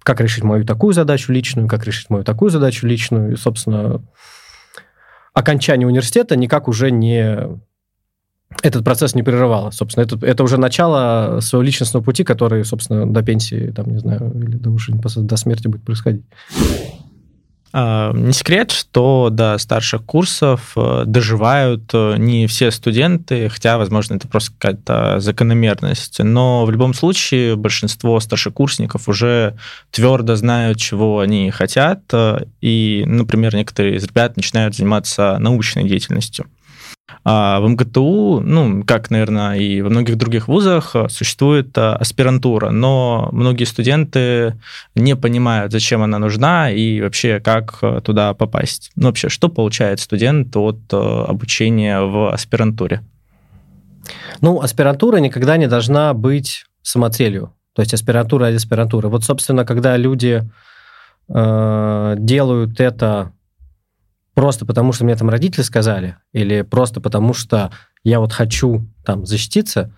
как 0.04 0.22
решить 0.22 0.46
мою 0.46 0.64
такую 0.64 0.94
задачу 0.94 1.34
личную, 1.34 1.68
как 1.68 1.86
решить 1.86 2.10
мою 2.10 2.24
такую 2.24 2.52
задачу 2.52 2.88
личную, 2.88 3.34
и, 3.34 3.36
собственно, 3.36 4.02
окончание 5.34 5.88
университета 5.88 6.38
никак 6.38 6.70
уже 6.70 6.92
не 6.92 7.60
этот 8.62 8.84
процесс 8.84 9.15
не 9.15 9.24
прерывало. 9.24 9.72
Собственно, 9.72 10.06
это, 10.06 10.24
это 10.26 10.44
уже 10.44 10.58
начало 10.58 11.39
своего 11.41 11.63
личностного 11.63 12.04
пути, 12.04 12.24
который, 12.24 12.63
собственно, 12.65 13.06
до 13.06 13.22
пенсии, 13.22 13.72
там, 13.76 13.91
не 13.91 14.00
знаю, 14.00 14.32
или 14.36 14.58
до, 14.58 14.72
уже 14.72 14.94
до 14.94 15.38
смерти 15.38 15.68
будет 15.68 15.84
происходить. 15.84 16.24
А, 17.78 18.13
не 18.13 18.32
секрет, 18.32 18.72
что 18.72 19.28
до 19.30 19.58
старших 19.58 20.06
курсов 20.06 20.72
э, 20.78 21.04
доживают 21.06 21.89
э, 21.94 22.15
не 22.18 22.48
все 22.48 22.72
студенты, 22.72 23.50
хотя, 23.50 23.78
возможно, 23.78 24.15
это 24.15 24.30
просто 24.30 24.54
какая-то 24.58 25.20
закономерность. 25.20 26.20
Но 26.20 26.63
в 26.63 26.72
любом 26.72 26.94
случае 26.94 27.58
большинство 27.58 28.18
старшекурсников 28.22 29.10
уже 29.10 29.58
твердо 29.91 30.38
знают, 30.38 30.78
чего 30.78 31.20
они 31.20 31.52
хотят. 31.52 32.00
Э, 32.13 32.46
и, 32.62 33.04
например, 33.06 33.54
некоторые 33.54 33.98
из 33.98 34.06
ребят 34.06 34.38
начинают 34.38 34.74
заниматься 34.74 35.36
научной 35.39 35.84
деятельностью. 35.84 36.46
А 37.24 37.60
в 37.60 37.68
МГТУ, 37.68 38.41
ну, 38.44 38.84
как, 38.84 39.12
наверное, 39.12 39.58
и 39.58 39.82
во 39.82 39.89
многих 39.89 40.18
других 40.18 40.48
вузах, 40.48 40.96
э, 40.96 41.08
существует 41.10 41.78
э, 41.78 41.94
аспирантура, 41.94 42.72
но 42.72 43.30
многие 43.32 43.65
студенты 43.65 44.60
не 44.96 45.15
понимают, 45.15 45.72
зачем 45.72 46.02
она 46.02 46.18
нужна 46.18 46.72
и 46.72 47.02
вообще 47.02 47.39
как 47.39 47.78
э, 47.82 48.02
туда 48.04 48.34
попасть. 48.34 48.91
Ну, 48.96 49.08
вообще, 49.08 49.30
что 49.30 49.50
получает 49.50 50.00
студент 50.00 50.56
от 50.56 50.80
обучения 50.91 52.02
в 52.02 52.34
аспирантуре? 52.34 53.02
Ну, 54.41 54.62
аспирантура 54.62 55.18
никогда 55.18 55.58
не 55.58 55.68
должна 55.68 56.13
быть 56.13 56.65
самоцелью. 56.82 57.54
То 57.74 57.82
есть 57.82 57.94
аспирантура 57.94 58.46
ради 58.46 58.56
аспирантуры. 58.56 59.10
Вот, 59.10 59.24
собственно, 59.24 59.65
когда 59.65 59.98
люди 59.98 60.44
э, 61.28 62.15
делают 62.18 62.80
это 62.80 63.32
просто 64.36 64.65
потому, 64.65 64.91
что 64.91 65.06
мне 65.06 65.15
там 65.15 65.30
родители 65.30 65.63
сказали, 65.63 66.17
или 66.34 66.62
просто 66.62 67.02
потому, 67.02 67.34
что 67.34 67.71
я 68.04 68.19
вот 68.19 68.34
хочу 68.34 68.86
там 69.04 69.26
защититься, 69.26 69.91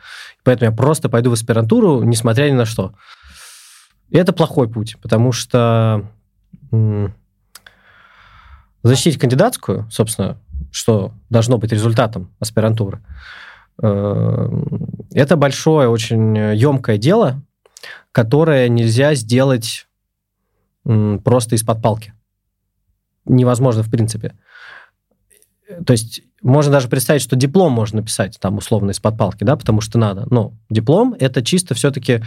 поэтому 0.44 0.72
я 0.72 0.78
просто 0.78 1.10
пойду 1.10 1.32
в 1.32 1.34
аспирантуру, 1.34 2.04
несмотря 2.04 2.46
ни 2.50 2.54
на 2.54 2.66
что. 2.66 2.94
И 4.10 4.18
это 4.18 4.32
плохой 4.32 4.70
путь, 4.70 4.96
потому 5.02 5.34
что 5.34 6.06
защитить 8.84 9.20
кандидатскую, 9.20 9.90
собственно, 9.92 10.38
что 10.72 11.12
должно 11.30 11.58
быть 11.58 11.74
результатом 11.74 12.32
аспирантуры, 12.40 13.02
э, 13.82 14.50
это 15.14 15.36
большое, 15.36 15.90
очень 15.90 16.38
емкое 16.56 16.98
дело, 16.98 17.42
которое 18.12 18.70
нельзя 18.70 19.16
сделать 19.16 19.88
просто 20.84 21.56
из-под 21.56 21.82
палки 21.82 22.14
невозможно 23.28 23.84
в 23.84 23.90
принципе. 23.90 24.34
То 25.86 25.92
есть 25.92 26.22
можно 26.42 26.72
даже 26.72 26.88
представить, 26.88 27.22
что 27.22 27.36
диплом 27.36 27.74
можно 27.74 27.98
написать 27.98 28.38
там 28.40 28.58
условно 28.58 28.92
из-под 28.92 29.18
палки, 29.18 29.44
да, 29.44 29.56
потому 29.56 29.82
что 29.82 29.98
надо. 29.98 30.26
Но 30.30 30.54
диплом– 30.70 31.16
это 31.20 31.44
чисто 31.44 31.76
все-таки 31.76 32.24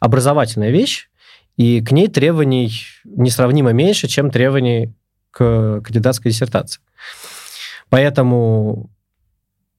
образовательная 0.00 0.70
вещь, 0.70 1.08
и 1.56 1.80
к 1.80 1.92
ней 1.92 2.08
требований 2.08 2.72
несравнимо 3.04 3.72
меньше, 3.72 4.08
чем 4.08 4.30
требований 4.30 4.92
к 5.30 5.80
кандидатской 5.82 6.30
диссертации. 6.30 6.80
Поэтому 7.88 8.90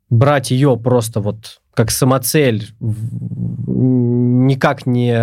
брать 0.10 0.52
ее 0.52 0.78
просто 0.78 1.20
вот 1.20 1.60
как 1.74 1.92
самоцель, 1.92 2.70
никак 3.68 4.86
не 4.86 5.14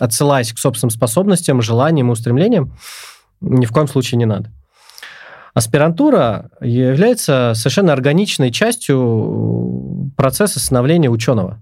отсылаясь 0.00 0.52
к 0.52 0.58
собственным 0.58 0.90
способностям, 0.90 1.62
желаниям 1.62 2.08
и 2.08 2.12
устремлениям, 2.12 2.76
ни 3.40 3.66
в 3.66 3.72
коем 3.72 3.88
случае 3.88 4.18
не 4.18 4.26
надо. 4.26 4.50
Аспирантура 5.54 6.50
является 6.60 7.52
совершенно 7.54 7.92
органичной 7.92 8.52
частью 8.52 10.12
процесса 10.16 10.60
становления 10.60 11.08
ученого. 11.08 11.60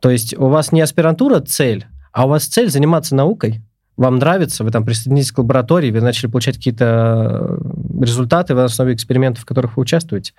То 0.00 0.10
есть 0.10 0.36
у 0.38 0.46
вас 0.46 0.70
не 0.70 0.80
аспирантура 0.80 1.40
цель, 1.40 1.86
а 2.12 2.26
у 2.26 2.28
вас 2.28 2.44
цель 2.44 2.70
заниматься 2.70 3.14
наукой. 3.14 3.62
Вам 3.96 4.18
нравится, 4.18 4.62
вы 4.62 4.70
там 4.70 4.84
присоединились 4.84 5.32
к 5.32 5.38
лаборатории, 5.38 5.90
вы 5.90 6.00
начали 6.00 6.30
получать 6.30 6.56
какие-то 6.56 7.58
результаты 8.00 8.54
в 8.54 8.60
основе 8.60 8.94
экспериментов, 8.94 9.42
в 9.42 9.46
которых 9.46 9.76
вы 9.76 9.82
участвуете. 9.82 10.34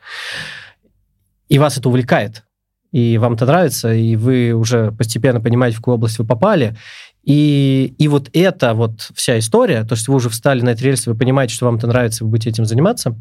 И 1.50 1.60
вас 1.60 1.78
это 1.78 1.90
увлекает. 1.90 2.44
И 2.92 3.18
вам 3.18 3.34
это 3.34 3.46
нравится, 3.46 3.94
и 3.94 4.16
вы 4.16 4.54
уже 4.54 4.92
постепенно 4.94 5.42
понимаете, 5.42 5.76
в 5.76 5.80
какую 5.80 5.96
область 5.96 6.18
вы 6.20 6.26
попали. 6.26 6.78
И, 7.24 7.94
и 7.98 8.08
вот 8.08 8.30
эта 8.34 8.74
вот 8.74 9.12
вся 9.14 9.38
история, 9.40 9.84
то, 9.84 9.96
что 9.96 10.12
вы 10.12 10.18
уже 10.18 10.30
встали 10.30 10.62
на 10.62 10.70
эти 10.70 10.84
рельсы, 10.84 11.10
вы 11.10 11.18
понимаете, 11.18 11.54
что 11.54 11.66
вам 11.66 11.76
это 11.76 11.88
нравится, 11.88 12.24
вы 12.24 12.32
будете 12.32 12.50
этим 12.50 12.66
заниматься. 12.66 13.16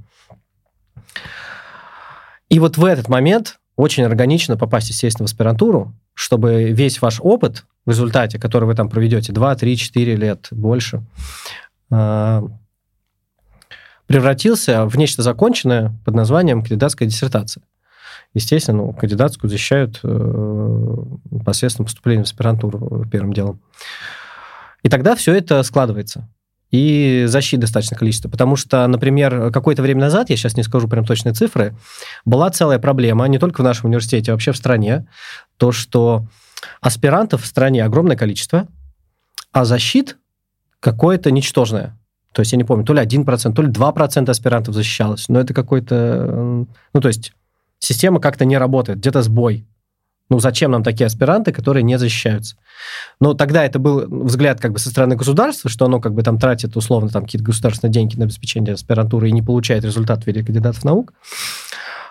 И 2.49 2.59
вот 2.59 2.79
в 2.79 2.85
этот 2.85 3.09
момент 3.09 3.59
очень 3.77 4.05
органично 4.05 4.57
попасть, 4.57 4.89
естественно, 4.89 5.27
в 5.27 5.31
аспирантуру, 5.31 5.95
чтобы 6.15 6.73
весь 6.73 7.01
ваш 7.01 7.21
опыт 7.21 7.65
в 7.85 7.91
результате, 7.91 8.39
который 8.39 8.65
вы 8.65 8.75
там 8.75 8.89
проведете 8.89 9.33
2, 9.33 9.55
3, 9.55 9.77
4 9.77 10.17
лет, 10.17 10.49
больше, 10.51 11.05
а, 11.91 12.45
превратился 14.07 14.87
в 14.87 14.97
нечто 14.97 15.23
законченное 15.23 15.95
под 16.05 16.15
названием 16.15 16.63
кандидатская 16.63 17.07
диссертация 17.09 17.63
естественно, 18.35 18.79
ну, 18.79 18.93
кандидатскую 18.93 19.51
защищают 19.51 20.01
э, 20.03 20.97
посредством 21.45 21.87
поступления 21.87 22.23
в 22.23 22.27
аспирантуру 22.27 23.07
первым 23.11 23.33
делом. 23.33 23.61
И 24.83 24.89
тогда 24.89 25.17
все 25.17 25.35
это 25.35 25.63
складывается. 25.63 26.29
И 26.71 27.25
защит 27.27 27.61
достаточно 27.61 27.97
количество. 27.97 28.29
Потому 28.29 28.57
что, 28.57 28.87
например, 28.87 29.51
какое-то 29.51 29.83
время 29.83 30.03
назад, 30.03 30.29
я 30.29 30.37
сейчас 30.37 30.57
не 30.57 30.63
скажу 30.63 30.87
прям 30.87 31.05
точные 31.05 31.33
цифры, 31.33 31.75
была 32.25 32.51
целая 32.51 32.79
проблема, 32.79 33.27
не 33.27 33.39
только 33.39 33.63
в 33.63 33.65
нашем 33.65 33.87
университете, 33.87 34.31
а 34.31 34.35
вообще 34.35 34.53
в 34.53 34.57
стране, 34.57 35.09
то, 35.57 35.73
что 35.73 36.27
аспирантов 36.81 37.43
в 37.43 37.47
стране 37.47 37.85
огромное 37.85 38.17
количество, 38.17 38.69
а 39.53 39.65
защит 39.65 40.19
какое-то 40.81 41.31
ничтожное. 41.31 41.99
То 42.33 42.41
есть, 42.41 42.53
я 42.53 42.59
не 42.59 42.65
помню, 42.65 42.85
то 42.85 42.93
ли 42.93 43.01
1%, 43.01 43.55
то 43.55 43.63
ли 43.63 43.69
2% 43.69 44.31
аспирантов 44.31 44.75
защищалось. 44.75 45.29
Но 45.29 45.41
это 45.41 45.55
какой-то... 45.55 46.67
Ну, 46.93 47.01
то 47.01 47.09
есть, 47.09 47.33
система 47.79 48.21
как-то 48.21 48.45
не 48.45 48.59
работает, 48.59 48.99
где-то 48.99 49.23
сбой. 49.23 49.67
Ну, 50.31 50.41
зачем 50.41 50.73
нам 50.73 50.83
такие 50.83 51.07
аспиранты, 51.07 51.53
которые 51.53 51.83
не 51.83 51.99
защищаются? 51.99 52.57
Но 53.19 53.33
тогда 53.33 53.65
это 53.65 53.79
был 53.79 54.07
взгляд 54.25 54.61
как 54.61 54.73
бы 54.73 54.79
со 54.79 54.91
стороны 54.91 55.17
государства, 55.17 55.71
что 55.71 55.87
оно 55.87 56.01
как 56.01 56.13
бы 56.13 56.23
там 56.23 56.39
тратит 56.39 56.77
условно 56.77 57.09
там 57.09 57.25
какие-то 57.25 57.47
государственные 57.47 57.93
деньги 57.93 58.17
на 58.17 58.25
обеспечение 58.25 58.75
аспирантуры 58.75 59.29
и 59.29 59.33
не 59.33 59.43
получает 59.43 59.85
результат 59.85 60.25
в 60.25 60.27
виде 60.27 60.45
кандидатов 60.45 60.85
наук. 60.85 61.15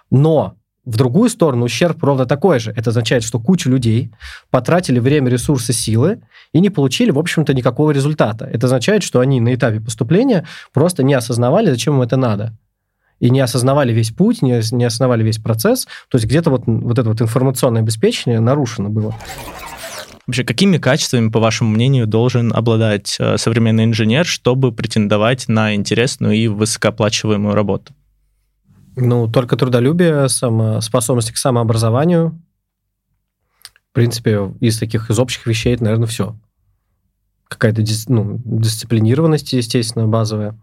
Но 0.10 0.56
в 0.84 0.96
другую 0.96 1.30
сторону 1.30 1.66
ущерб 1.66 2.02
ровно 2.02 2.26
такой 2.26 2.60
же. 2.60 2.72
Это 2.72 2.92
означает, 2.92 3.22
что 3.24 3.40
куча 3.40 3.70
людей 3.70 4.10
потратили 4.50 5.00
время, 5.00 5.30
ресурсы, 5.30 5.74
силы 5.74 6.22
и 6.54 6.62
не 6.62 6.70
получили, 6.70 7.12
в 7.12 7.20
общем-то, 7.20 7.54
никакого 7.54 7.92
результата. 7.92 8.46
Это 8.46 8.68
означает, 8.68 9.04
что 9.04 9.20
они 9.20 9.42
на 9.42 9.54
этапе 9.54 9.82
поступления 9.82 10.46
просто 10.74 11.04
не 11.04 11.14
осознавали, 11.14 11.70
зачем 11.70 11.96
им 11.96 12.02
это 12.02 12.16
надо. 12.16 12.58
И 13.20 13.30
не 13.30 13.40
осознавали 13.40 13.94
весь 13.94 14.12
путь, 14.12 14.42
не, 14.42 14.62
не 14.72 14.86
осознавали 14.86 15.24
весь 15.24 15.40
процесс. 15.40 15.86
То 16.10 16.18
есть 16.18 16.26
где-то 16.26 16.52
вот, 16.52 16.64
вот 16.66 17.00
это 17.00 17.10
вот 17.10 17.22
информационное 17.22 17.82
обеспечение 17.82 18.40
нарушено 18.40 18.90
было. 18.90 19.16
Вообще, 20.28 20.44
какими 20.44 20.78
качествами, 20.78 21.30
по 21.30 21.40
вашему 21.40 21.70
мнению, 21.70 22.06
должен 22.06 22.54
обладать 22.54 23.16
э, 23.18 23.38
современный 23.38 23.86
инженер, 23.86 24.26
чтобы 24.26 24.74
претендовать 24.74 25.48
на 25.48 25.74
интересную 25.74 26.36
и 26.36 26.50
высокооплачиваемую 26.50 27.56
работу? 27.56 27.94
Ну, 28.98 29.30
только 29.30 29.56
трудолюбие, 29.56 30.28
само, 30.28 30.82
способность 30.82 31.32
к 31.32 31.38
самообразованию. 31.38 32.42
В 33.92 33.94
принципе, 33.94 34.52
из 34.60 34.78
таких, 34.78 35.10
из 35.10 35.18
общих 35.18 35.46
вещей, 35.48 35.76
это, 35.76 35.86
наверное, 35.86 36.08
все. 36.08 36.36
Какая-то 37.48 37.84
ну, 38.10 38.42
дисциплинированность, 38.44 39.54
естественно, 39.54 40.08
базовая. 40.08 40.60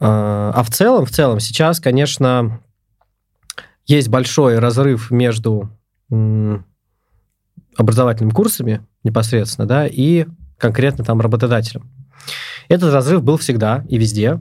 А, 0.00 0.52
а 0.54 0.62
в 0.62 0.70
целом, 0.70 1.04
в 1.04 1.10
целом, 1.10 1.40
сейчас, 1.40 1.78
конечно, 1.78 2.60
есть 3.86 4.08
большой 4.08 4.58
разрыв 4.58 5.10
между 5.10 5.70
образовательными 7.76 8.32
курсами 8.32 8.84
непосредственно, 9.04 9.66
да, 9.68 9.86
и 9.86 10.26
конкретно 10.58 11.04
там 11.04 11.20
работодателем. 11.20 11.88
Этот 12.68 12.92
разрыв 12.92 13.22
был 13.22 13.36
всегда 13.36 13.84
и 13.88 13.98
везде 13.98 14.40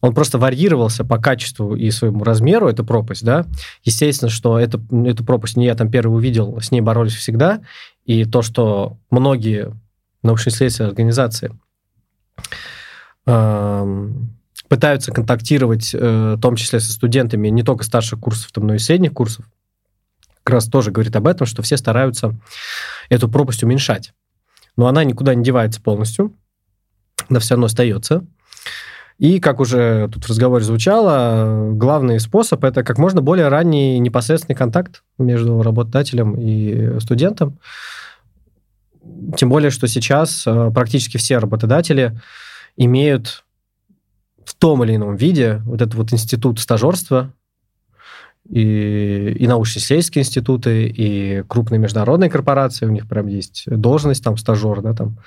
он 0.00 0.14
просто 0.14 0.38
варьировался 0.38 1.04
по 1.04 1.18
качеству 1.18 1.74
и 1.76 1.90
своему 1.90 2.24
размеру, 2.24 2.68
эта 2.68 2.84
пропасть, 2.84 3.24
да. 3.24 3.44
Естественно, 3.84 4.30
что 4.30 4.58
это, 4.58 4.80
эту 5.04 5.24
пропасть 5.24 5.56
не 5.56 5.66
я 5.66 5.74
там 5.74 5.90
первый 5.90 6.14
увидел, 6.14 6.60
с 6.60 6.70
ней 6.70 6.80
боролись 6.80 7.14
всегда, 7.14 7.60
и 8.04 8.24
то, 8.24 8.42
что 8.42 8.98
многие 9.10 9.74
научно-исследовательские 10.22 10.88
организации 10.88 11.52
пытаются 14.70 15.10
контактировать, 15.10 15.90
э, 15.92 16.34
в 16.36 16.40
том 16.40 16.54
числе 16.54 16.78
со 16.78 16.92
студентами 16.92 17.48
не 17.48 17.64
только 17.64 17.82
старших 17.82 18.20
курсов, 18.20 18.50
но 18.54 18.74
и 18.74 18.78
средних 18.78 19.12
курсов, 19.12 19.44
как 20.44 20.54
раз 20.54 20.66
тоже 20.66 20.92
говорит 20.92 21.16
об 21.16 21.26
этом, 21.26 21.44
что 21.44 21.60
все 21.62 21.76
стараются 21.76 22.38
эту 23.08 23.28
пропасть 23.28 23.64
уменьшать. 23.64 24.12
Но 24.76 24.86
она 24.86 25.02
никуда 25.02 25.34
не 25.34 25.42
девается 25.42 25.82
полностью, 25.82 26.36
она 27.28 27.40
все 27.40 27.54
равно 27.54 27.66
остается. 27.66 28.24
И, 29.18 29.40
как 29.40 29.58
уже 29.58 30.08
тут 30.12 30.24
в 30.24 30.28
разговоре 30.28 30.64
звучало, 30.64 31.72
главный 31.72 32.20
способ– 32.20 32.62
это 32.64 32.84
как 32.84 32.96
можно 32.96 33.20
более 33.20 33.48
ранний 33.48 33.98
непосредственный 33.98 34.54
контакт 34.54 35.02
между 35.18 35.60
работодателем 35.62 36.36
и 36.38 37.00
студентом. 37.00 37.58
Тем 39.36 39.48
более, 39.48 39.70
что 39.70 39.88
сейчас 39.88 40.46
э, 40.46 40.70
практически 40.72 41.16
все 41.16 41.38
работодатели 41.38 42.20
имеют 42.76 43.44
в 44.44 44.54
том 44.54 44.84
или 44.84 44.96
ином 44.96 45.16
виде 45.16 45.62
вот 45.64 45.82
этот 45.82 45.94
вот 45.94 46.12
институт 46.12 46.58
стажерства, 46.60 47.32
и, 48.48 49.36
и 49.38 49.46
научно-исследовательские 49.46 50.22
институты, 50.22 50.86
и 50.86 51.42
крупные 51.46 51.78
международные 51.78 52.30
корпорации, 52.30 52.86
у 52.86 52.90
них 52.90 53.08
прям 53.08 53.26
есть 53.26 53.64
должность 53.66 54.24
там 54.24 54.36
стажер, 54.36 54.80
да, 54.82 54.94
там 54.94 55.18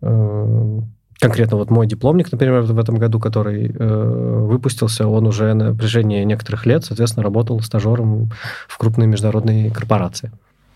э, 0.00 0.80
конкретно 1.20 1.56
вот 1.56 1.70
мой 1.70 1.86
дипломник, 1.86 2.32
например, 2.32 2.62
в 2.62 2.78
этом 2.78 2.96
году, 2.96 3.20
который 3.20 3.68
э, 3.68 4.38
выпустился, 4.48 5.06
он 5.06 5.28
уже 5.28 5.54
на 5.54 5.74
протяжении 5.74 6.24
некоторых 6.24 6.66
лет, 6.66 6.84
соответственно, 6.84 7.22
работал 7.22 7.60
стажером 7.60 8.32
в 8.66 8.78
крупной 8.78 9.06
международной 9.06 9.70
корпорации. 9.70 10.32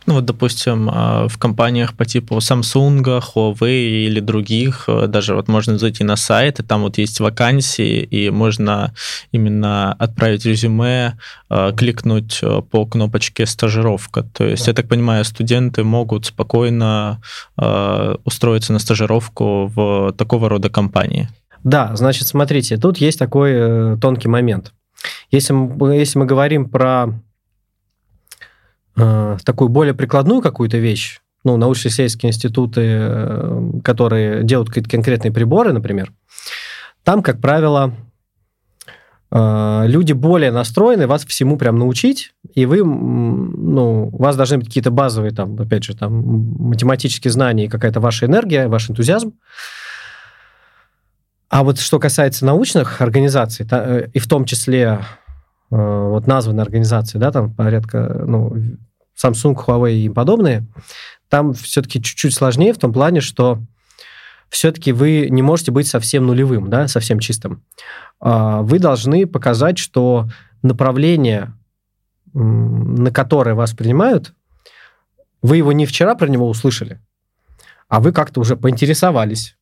Ну 0.07 0.15
вот, 0.15 0.25
допустим, 0.25 0.89
а, 0.93 1.27
в 1.27 1.37
компаниях 1.37 1.95
по 1.95 2.05
типу 2.05 2.37
Samsung, 2.37 3.03
Huawei 3.03 4.07
или 4.07 4.21
других, 4.21 4.85
э, 4.87 5.09
даже 5.09 5.35
вот 5.35 5.49
можно 5.49 5.79
зайти 5.79 6.05
на 6.05 6.17
сайт, 6.17 6.61
и 6.61 6.63
там 6.63 6.83
вот 6.83 6.99
есть 6.99 7.19
вакансии, 7.19 8.03
и 8.03 8.31
можно 8.31 8.95
именно 9.33 9.93
отправить 9.95 10.47
резюме, 10.47 11.19
э, 11.51 11.73
кликнуть 11.77 12.39
э, 12.41 12.63
по 12.71 12.87
кнопочке 12.87 13.47
«стажировка». 13.47 14.23
То 14.23 14.45
есть, 14.45 14.67
да. 14.67 14.71
я 14.71 14.75
так 14.75 14.89
понимаю, 14.89 15.25
студенты 15.25 15.83
могут 15.83 16.27
спокойно 16.27 17.21
устроиться 18.25 18.73
на 18.73 18.79
стажировку 18.79 19.73
в 19.75 20.13
такого 20.13 20.49
рода 20.49 20.69
компании. 20.69 21.29
Да, 21.65 21.97
значит, 21.97 22.29
смотрите, 22.29 22.77
тут 22.77 22.99
есть 22.99 23.19
такой 23.19 23.99
тонкий 23.99 24.29
момент. 24.29 24.73
Если 25.31 25.55
если 25.97 26.19
мы 26.19 26.27
говорим 26.27 26.69
про 26.69 27.09
э, 28.97 29.37
такую 29.45 29.69
более 29.69 29.95
прикладную 29.95 30.41
какую-то 30.41 30.79
вещь, 30.79 31.21
ну, 31.45 31.57
научно-исследовательские 31.57 32.31
институты, 32.31 32.81
э, 32.85 33.71
которые 33.85 34.43
делают 34.43 34.69
какие-то 34.69 34.91
конкретные 34.91 35.33
приборы, 35.33 35.73
например, 35.73 36.13
там, 37.05 37.23
как 37.23 37.41
правило, 37.41 37.95
э, 39.31 39.83
люди 39.87 40.13
более 40.13 40.51
настроены 40.51 41.07
вас 41.07 41.25
всему 41.25 41.57
прям 41.57 41.79
научить, 41.79 42.33
и 42.55 42.67
вы, 42.67 42.79
ну, 42.79 44.09
у 44.13 44.23
вас 44.23 44.37
должны 44.37 44.59
быть 44.59 44.67
какие-то 44.67 44.91
базовые, 44.91 45.33
там, 45.33 45.61
опять 45.61 45.85
же, 45.85 45.97
там, 45.97 46.13
математические 46.13 47.31
знания 47.31 47.67
и 47.67 47.69
какая-то 47.69 48.01
ваша 48.01 48.27
энергия, 48.27 48.67
ваш 48.67 48.91
энтузиазм. 48.91 49.35
А 51.49 51.63
вот 51.63 51.79
что 51.79 52.01
касается 52.01 52.45
научных 52.45 53.01
организаций, 53.01 53.65
и 54.13 54.19
в 54.19 54.27
том 54.27 54.45
числе 54.45 54.99
вот 55.71 56.27
названные 56.27 56.63
организации, 56.63 57.19
да, 57.19 57.31
там 57.31 57.55
порядка, 57.55 58.23
ну, 58.27 58.57
Samsung, 59.17 59.55
Huawei 59.55 59.95
и 59.95 60.09
подобные, 60.09 60.67
там 61.29 61.55
все-таки 61.55 62.03
чуть-чуть 62.03 62.35
сложнее 62.35 62.73
в 62.73 62.79
том 62.79 62.93
плане, 62.93 63.21
что 63.21 63.61
все-таки 64.49 64.93
вы 64.93 65.29
не 65.31 65.43
можете 65.43 65.73
быть 65.73 65.89
совсем 65.89 66.27
нулевым, 66.27 66.71
да, 66.71 66.89
совсем 66.89 67.19
чистым. 67.19 67.65
А, 68.21 68.63
вы 68.63 68.79
должны 68.79 69.27
показать, 69.27 69.79
что 69.79 70.29
направление, 70.63 71.53
на 72.33 73.11
которое 73.11 73.55
вас 73.55 73.73
принимают, 73.73 74.35
вы 75.43 75.59
его 75.59 75.73
не 75.73 75.87
вчера 75.87 76.15
про 76.15 76.29
него 76.29 76.49
услышали, 76.49 77.01
а 77.89 78.01
вы 78.01 78.13
как-то 78.13 78.41
уже 78.41 78.57
поинтересовались, 78.57 79.56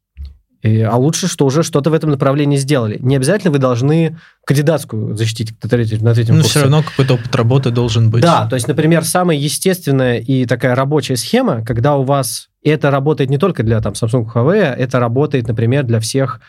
и, 0.64 0.80
а 0.80 0.96
лучше, 0.96 1.28
что 1.28 1.44
уже 1.44 1.62
что-то 1.62 1.90
в 1.90 1.92
этом 1.92 2.10
направлении 2.10 2.56
сделали. 2.56 2.98
Не 3.02 3.16
обязательно 3.16 3.52
вы 3.52 3.58
должны 3.58 4.16
кандидатскую 4.46 5.14
защитить 5.14 5.52
на 5.62 5.68
третьем, 5.68 6.02
на 6.02 6.14
третьем 6.14 6.36
Но 6.36 6.40
курсе. 6.40 6.58
все 6.58 6.62
равно 6.62 6.82
какой-то 6.82 7.14
опыт 7.14 7.36
работы 7.36 7.70
должен 7.70 8.08
быть. 8.08 8.22
Да, 8.22 8.46
то 8.48 8.54
есть, 8.54 8.66
например, 8.66 9.04
самая 9.04 9.36
естественная 9.36 10.20
и 10.20 10.46
такая 10.46 10.74
рабочая 10.74 11.16
схема, 11.16 11.62
когда 11.62 11.96
у 11.96 12.02
вас... 12.02 12.48
И 12.62 12.70
это 12.70 12.90
работает 12.90 13.28
не 13.28 13.36
только 13.36 13.62
для 13.62 13.82
там, 13.82 13.92
Samsung 13.92 14.24
Huawei, 14.32 14.74
это 14.74 14.98
работает, 15.00 15.48
например, 15.48 15.84
для 15.84 16.00
всех 16.00 16.40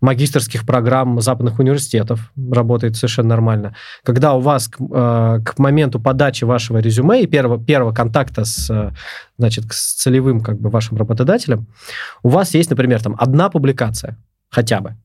магистрских 0.00 0.66
программ 0.66 1.20
западных 1.20 1.58
университетов 1.58 2.32
работает 2.50 2.96
совершенно 2.96 3.28
нормально. 3.30 3.74
Когда 4.04 4.34
у 4.34 4.40
вас 4.40 4.68
к, 4.68 4.80
э, 4.80 5.40
к 5.44 5.58
моменту 5.58 6.00
подачи 6.00 6.44
вашего 6.44 6.78
резюме 6.78 7.22
и 7.22 7.26
первого, 7.26 7.62
первого 7.62 7.92
контакта 7.92 8.44
с, 8.44 8.92
значит, 9.38 9.64
с 9.70 9.94
целевым 9.94 10.40
как 10.40 10.58
бы 10.58 10.70
вашим 10.70 10.96
работодателем, 10.96 11.66
у 12.22 12.28
вас 12.28 12.54
есть, 12.54 12.70
например, 12.70 13.02
там 13.02 13.14
одна 13.18 13.50
публикация 13.50 14.16
хотя 14.48 14.80
бы 14.80 14.96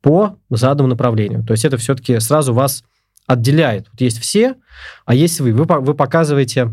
по 0.00 0.36
заданному 0.50 0.90
направлению. 0.90 1.44
То 1.44 1.52
есть 1.52 1.64
это 1.64 1.76
все-таки 1.76 2.18
сразу 2.18 2.52
вас 2.52 2.82
отделяет. 3.26 3.88
Вот 3.92 4.00
есть 4.00 4.18
все, 4.18 4.56
а 5.06 5.14
есть 5.14 5.40
вы. 5.40 5.52
Вы, 5.52 5.64
вы 5.64 5.94
показываете 5.94 6.72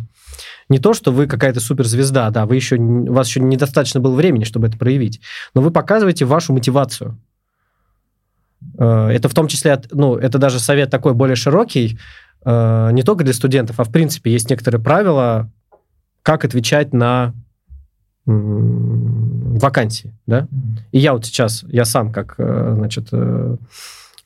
не 0.67 0.79
то, 0.79 0.93
что 0.93 1.11
вы 1.11 1.27
какая-то 1.27 1.59
суперзвезда, 1.59 2.29
да, 2.29 2.45
вы 2.45 2.55
еще, 2.55 2.77
у 2.77 3.13
вас 3.13 3.27
еще 3.27 3.39
недостаточно 3.39 3.99
было 3.99 4.15
времени, 4.15 4.43
чтобы 4.43 4.67
это 4.67 4.77
проявить, 4.77 5.19
но 5.53 5.61
вы 5.61 5.71
показываете 5.71 6.25
вашу 6.25 6.53
мотивацию. 6.53 7.17
Э, 8.77 9.09
это 9.09 9.29
в 9.29 9.33
том 9.33 9.47
числе, 9.47 9.81
ну, 9.91 10.15
это 10.15 10.37
даже 10.37 10.59
совет 10.59 10.89
такой 10.89 11.13
более 11.13 11.35
широкий, 11.35 11.97
э, 12.45 12.89
не 12.91 13.03
только 13.03 13.23
для 13.23 13.33
студентов, 13.33 13.79
а 13.79 13.83
в 13.83 13.91
принципе 13.91 14.31
есть 14.31 14.49
некоторые 14.49 14.81
правила, 14.81 15.49
как 16.23 16.45
отвечать 16.45 16.93
на 16.93 17.33
вакансии, 18.25 20.13
да. 20.27 20.47
И 20.91 20.99
я 20.99 21.13
вот 21.13 21.25
сейчас, 21.25 21.63
я 21.67 21.83
сам 21.83 22.11
как, 22.11 22.35
э, 22.37 22.73
значит, 22.77 23.09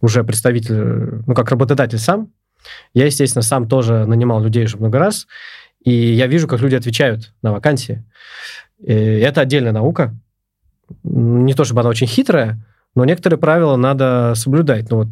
уже 0.02 0.24
представитель, 0.26 1.22
ну, 1.26 1.34
как 1.34 1.50
работодатель 1.50 2.00
сам, 2.00 2.30
я, 2.94 3.06
естественно, 3.06 3.44
сам 3.44 3.68
тоже 3.68 4.06
нанимал 4.06 4.44
людей 4.44 4.66
уже 4.66 4.78
много 4.78 5.00
раз, 5.00 5.28
и 5.84 5.92
я 5.92 6.28
вижу, 6.28 6.48
как 6.48 6.62
люди 6.62 6.76
отвечают 6.76 7.34
на 7.42 7.52
вакансии. 7.52 8.04
И 8.80 8.94
это 8.94 9.42
отдельная 9.42 9.72
наука. 9.72 10.14
Не 11.04 11.54
то 11.54 11.64
чтобы 11.64 11.82
она 11.82 11.90
очень 11.90 12.08
хитрая, 12.08 12.60
но 12.96 13.06
некоторые 13.06 13.40
правила 13.40 13.76
надо 13.76 14.34
соблюдать. 14.36 14.90
Ну 14.90 14.98
вот 14.98 15.08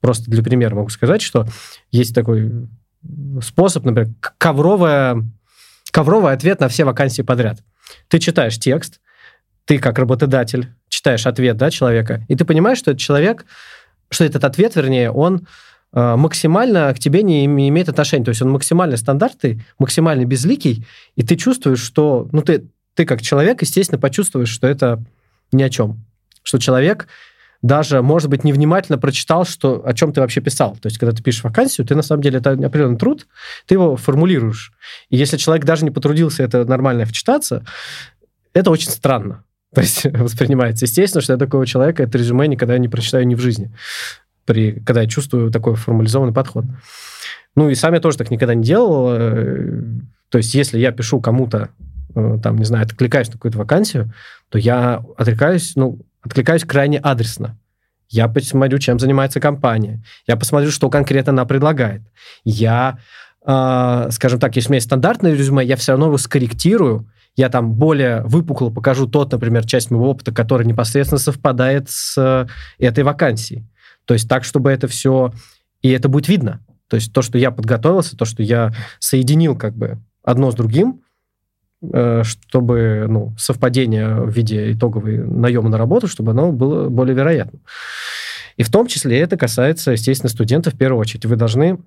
просто 0.00 0.30
для 0.30 0.42
примера 0.42 0.74
могу 0.74 0.88
сказать, 0.88 1.22
что 1.22 1.46
есть 1.90 2.14
такой 2.14 2.68
способ, 3.42 3.84
например, 3.84 4.12
ковровая, 4.38 5.24
ковровый 5.90 6.32
ответ 6.32 6.60
на 6.60 6.68
все 6.68 6.84
вакансии 6.84 7.22
подряд. 7.22 7.62
Ты 8.08 8.18
читаешь 8.18 8.58
текст, 8.58 9.00
ты 9.64 9.78
как 9.78 9.98
работодатель 9.98 10.68
читаешь 10.88 11.26
ответ 11.26 11.56
да, 11.56 11.70
человека, 11.70 12.24
и 12.28 12.36
ты 12.36 12.44
понимаешь, 12.44 12.78
что 12.78 12.90
этот 12.90 13.00
человек, 13.00 13.44
что 14.10 14.24
этот 14.24 14.44
ответ, 14.44 14.76
вернее, 14.76 15.10
он 15.10 15.46
э, 15.92 16.16
максимально 16.16 16.92
к 16.94 16.98
тебе 16.98 17.22
не 17.22 17.46
имеет 17.46 17.88
отношения. 17.88 18.24
То 18.24 18.30
есть 18.30 18.42
он 18.42 18.50
максимально 18.50 18.96
стандартный, 18.96 19.64
максимально 19.78 20.24
безликий, 20.24 20.86
и 21.16 21.22
ты 21.22 21.36
чувствуешь, 21.36 21.80
что... 21.80 22.28
Ну, 22.32 22.42
ты, 22.42 22.68
ты 22.94 23.04
как 23.04 23.22
человек, 23.22 23.62
естественно, 23.62 24.00
почувствуешь, 24.00 24.50
что 24.50 24.66
это 24.66 25.02
ни 25.50 25.62
о 25.62 25.70
чем. 25.70 26.04
Что 26.42 26.58
человек 26.58 27.06
даже, 27.62 28.02
может 28.02 28.28
быть, 28.28 28.42
невнимательно 28.42 28.98
прочитал, 28.98 29.44
что, 29.44 29.82
о 29.86 29.94
чем 29.94 30.12
ты 30.12 30.20
вообще 30.20 30.40
писал. 30.40 30.76
То 30.76 30.88
есть, 30.88 30.98
когда 30.98 31.14
ты 31.14 31.22
пишешь 31.22 31.44
вакансию, 31.44 31.86
ты 31.86 31.94
на 31.94 32.02
самом 32.02 32.22
деле, 32.22 32.38
это 32.38 32.50
определенный 32.50 32.98
труд, 32.98 33.28
ты 33.66 33.76
его 33.76 33.96
формулируешь. 33.96 34.72
И 35.10 35.16
если 35.16 35.36
человек 35.36 35.64
даже 35.64 35.84
не 35.84 35.92
потрудился 35.92 36.42
это 36.42 36.64
нормально 36.64 37.04
вчитаться, 37.04 37.64
это 38.52 38.70
очень 38.70 38.90
странно. 38.90 39.44
То 39.74 39.80
есть 39.80 40.04
воспринимается. 40.04 40.84
Естественно, 40.84 41.22
что 41.22 41.32
я 41.32 41.38
такого 41.38 41.64
человека, 41.64 42.02
это 42.02 42.18
резюме 42.18 42.48
никогда 42.48 42.76
не 42.78 42.88
прочитаю 42.88 43.26
ни 43.26 43.36
в 43.36 43.40
жизни, 43.40 43.72
при, 44.44 44.80
когда 44.80 45.02
я 45.02 45.08
чувствую 45.08 45.50
такой 45.50 45.76
формализованный 45.76 46.34
подход. 46.34 46.64
Ну 47.54 47.70
и 47.70 47.74
сам 47.74 47.94
я 47.94 48.00
тоже 48.00 48.18
так 48.18 48.30
никогда 48.30 48.54
не 48.54 48.64
делал. 48.64 49.14
Э, 49.14 49.82
то 50.30 50.38
есть 50.38 50.54
если 50.54 50.78
я 50.78 50.90
пишу 50.90 51.20
кому-то, 51.20 51.68
э, 52.14 52.38
там, 52.42 52.58
не 52.58 52.64
знаю, 52.64 52.84
откликаюсь 52.84 53.28
на 53.28 53.34
какую-то 53.34 53.58
вакансию, 53.58 54.12
то 54.48 54.58
я 54.58 55.02
откликаюсь, 55.16 55.76
ну, 55.76 56.00
откликаюсь 56.22 56.64
крайне 56.64 56.98
адресно. 56.98 57.58
Я 58.08 58.28
посмотрю, 58.28 58.78
чем 58.78 58.98
занимается 58.98 59.40
компания. 59.40 60.02
Я 60.26 60.36
посмотрю, 60.36 60.70
что 60.70 60.90
конкретно 60.90 61.32
она 61.32 61.46
предлагает. 61.46 62.02
Я, 62.44 62.98
э, 63.44 64.08
скажем 64.10 64.38
так, 64.38 64.54
если 64.54 64.68
у 64.68 64.72
меня 64.72 64.76
есть 64.76 64.86
стандартное 64.86 65.32
резюме, 65.32 65.64
я 65.64 65.76
все 65.76 65.92
равно 65.92 66.06
его 66.06 66.18
скорректирую. 66.18 67.08
Я 67.36 67.48
там 67.48 67.72
более 67.72 68.22
выпукло 68.24 68.68
покажу 68.68 69.06
тот, 69.06 69.32
например, 69.32 69.64
часть 69.66 69.90
моего 69.90 70.10
опыта, 70.10 70.30
который 70.32 70.66
непосредственно 70.66 71.18
совпадает 71.18 71.88
с 71.88 72.18
э, 72.18 72.46
этой 72.78 73.02
вакансией. 73.02 73.66
То 74.04 74.14
есть 74.14 74.28
так, 74.28 74.44
чтобы 74.44 74.70
это 74.70 74.88
все... 74.88 75.32
И 75.80 75.88
это 75.88 76.08
будет 76.08 76.28
видно. 76.28 76.60
То 76.88 76.96
есть 76.96 77.14
то, 77.14 77.22
что 77.22 77.38
я 77.38 77.50
подготовился, 77.50 78.16
то, 78.16 78.26
что 78.26 78.42
я 78.42 78.74
соединил 78.98 79.56
как 79.56 79.74
бы 79.74 79.98
одно 80.22 80.50
с 80.50 80.54
другим, 80.54 81.00
чтобы 82.22 83.06
ну, 83.08 83.34
совпадение 83.36 84.14
в 84.14 84.30
виде 84.30 84.72
итоговой 84.72 85.18
наема 85.18 85.68
на 85.68 85.78
работу, 85.78 86.06
чтобы 86.06 86.30
оно 86.30 86.52
было 86.52 86.88
более 86.88 87.14
вероятным. 87.14 87.62
И 88.56 88.62
в 88.62 88.70
том 88.70 88.86
числе 88.86 89.18
это 89.18 89.36
касается, 89.36 89.92
естественно, 89.92 90.30
студентов 90.30 90.74
в 90.74 90.78
первую 90.78 91.00
очередь. 91.00 91.24
Вы 91.24 91.36
должны 91.36 91.78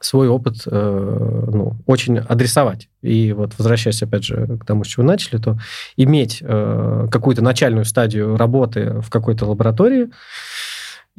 свой 0.00 0.28
опыт 0.28 0.62
э, 0.66 1.48
ну, 1.52 1.76
очень 1.86 2.18
адресовать. 2.18 2.88
И 3.02 3.32
вот 3.32 3.52
возвращаясь, 3.58 4.02
опять 4.02 4.24
же, 4.24 4.58
к 4.58 4.64
тому, 4.64 4.84
с 4.84 4.86
чего 4.86 5.04
начали, 5.04 5.38
то 5.38 5.58
иметь 5.96 6.38
э, 6.40 7.08
какую-то 7.10 7.42
начальную 7.42 7.84
стадию 7.84 8.36
работы 8.36 9.00
в 9.00 9.10
какой-то 9.10 9.46
лаборатории, 9.46 10.08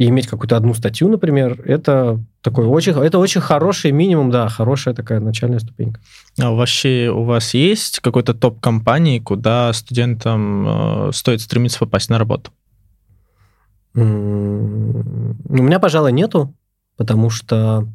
и 0.02 0.08
иметь 0.08 0.26
какую-то 0.26 0.58
одну 0.58 0.74
статью, 0.74 1.10
например, 1.10 1.62
это 1.64 2.20
такой 2.42 2.66
очень, 2.66 2.94
это 2.94 3.20
очень 3.20 3.40
хороший 3.40 3.92
минимум, 3.92 4.32
да, 4.32 4.50
хорошая 4.50 4.96
такая 4.96 5.20
начальная 5.20 5.60
ступенька. 5.60 6.02
А 6.40 6.50
вообще 6.50 7.12
у 7.14 7.24
вас 7.24 7.54
есть 7.54 8.00
какой-то 8.00 8.34
топ 8.34 8.60
компании, 8.60 9.20
куда 9.20 9.72
студентам 9.74 11.10
э, 11.10 11.12
стоит 11.14 11.42
стремиться 11.42 11.78
попасть 11.78 12.10
на 12.10 12.18
работу? 12.18 12.50
У 13.94 14.00
меня, 14.00 15.80
пожалуй, 15.80 16.14
нету, 16.14 16.52
потому 16.98 17.30
что 17.30 17.88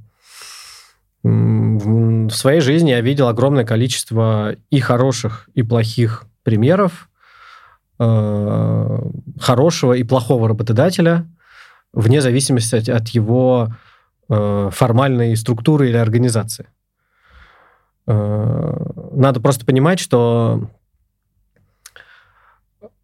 в 1.25 2.31
своей 2.31 2.61
жизни 2.61 2.91
я 2.91 3.01
видел 3.01 3.27
огромное 3.27 3.65
количество 3.65 4.55
и 4.71 4.79
хороших, 4.79 5.49
и 5.55 5.65
плохих 5.65 6.27
примеров 6.45 7.09
э, 7.99 8.99
хорошего 9.41 9.95
и 9.95 10.05
плохого 10.05 10.47
работодателя, 10.47 11.27
вне 11.97 12.21
зависимости 12.21 12.77
от, 12.77 12.89
от 12.89 13.09
его 13.09 13.69
э, 14.29 14.71
формальной 14.73 15.35
структуры 15.37 15.89
или 15.89 15.97
организации. 15.97 16.67
Э, 18.07 18.77
надо 19.13 19.41
просто 19.41 19.65
понимать, 19.65 19.99
что 19.99 20.71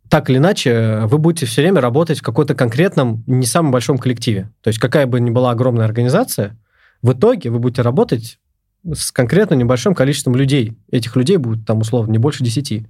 так 0.09 0.29
или 0.29 0.37
иначе 0.37 1.01
вы 1.07 1.17
будете 1.17 1.47
все 1.47 1.63
время 1.63 1.81
работать 1.81 2.21
в 2.21 2.23
какой-то 2.23 2.55
конкретном, 2.55 3.25
не 3.27 3.47
самом 3.47 3.73
большом 3.73 3.97
коллективе. 3.97 4.53
То 4.61 4.69
есть 4.69 4.79
какая 4.79 5.07
бы 5.07 5.19
ни 5.21 5.31
была 5.31 5.51
огромная 5.53 5.87
организация, 5.87 6.59
в 7.01 7.15
итоге 7.15 7.49
вы 7.49 7.59
будете 7.59 7.81
работать 7.81 8.39
с 8.85 9.11
конкретно 9.11 9.55
небольшим 9.55 9.95
количеством 9.95 10.37
людей. 10.37 10.77
Этих 10.91 11.17
людей 11.17 11.39
будет 11.39 11.67
там 11.67 11.79
условно 11.79 12.13
не 12.13 12.19
больше 12.19 12.45
десяти, 12.45 12.87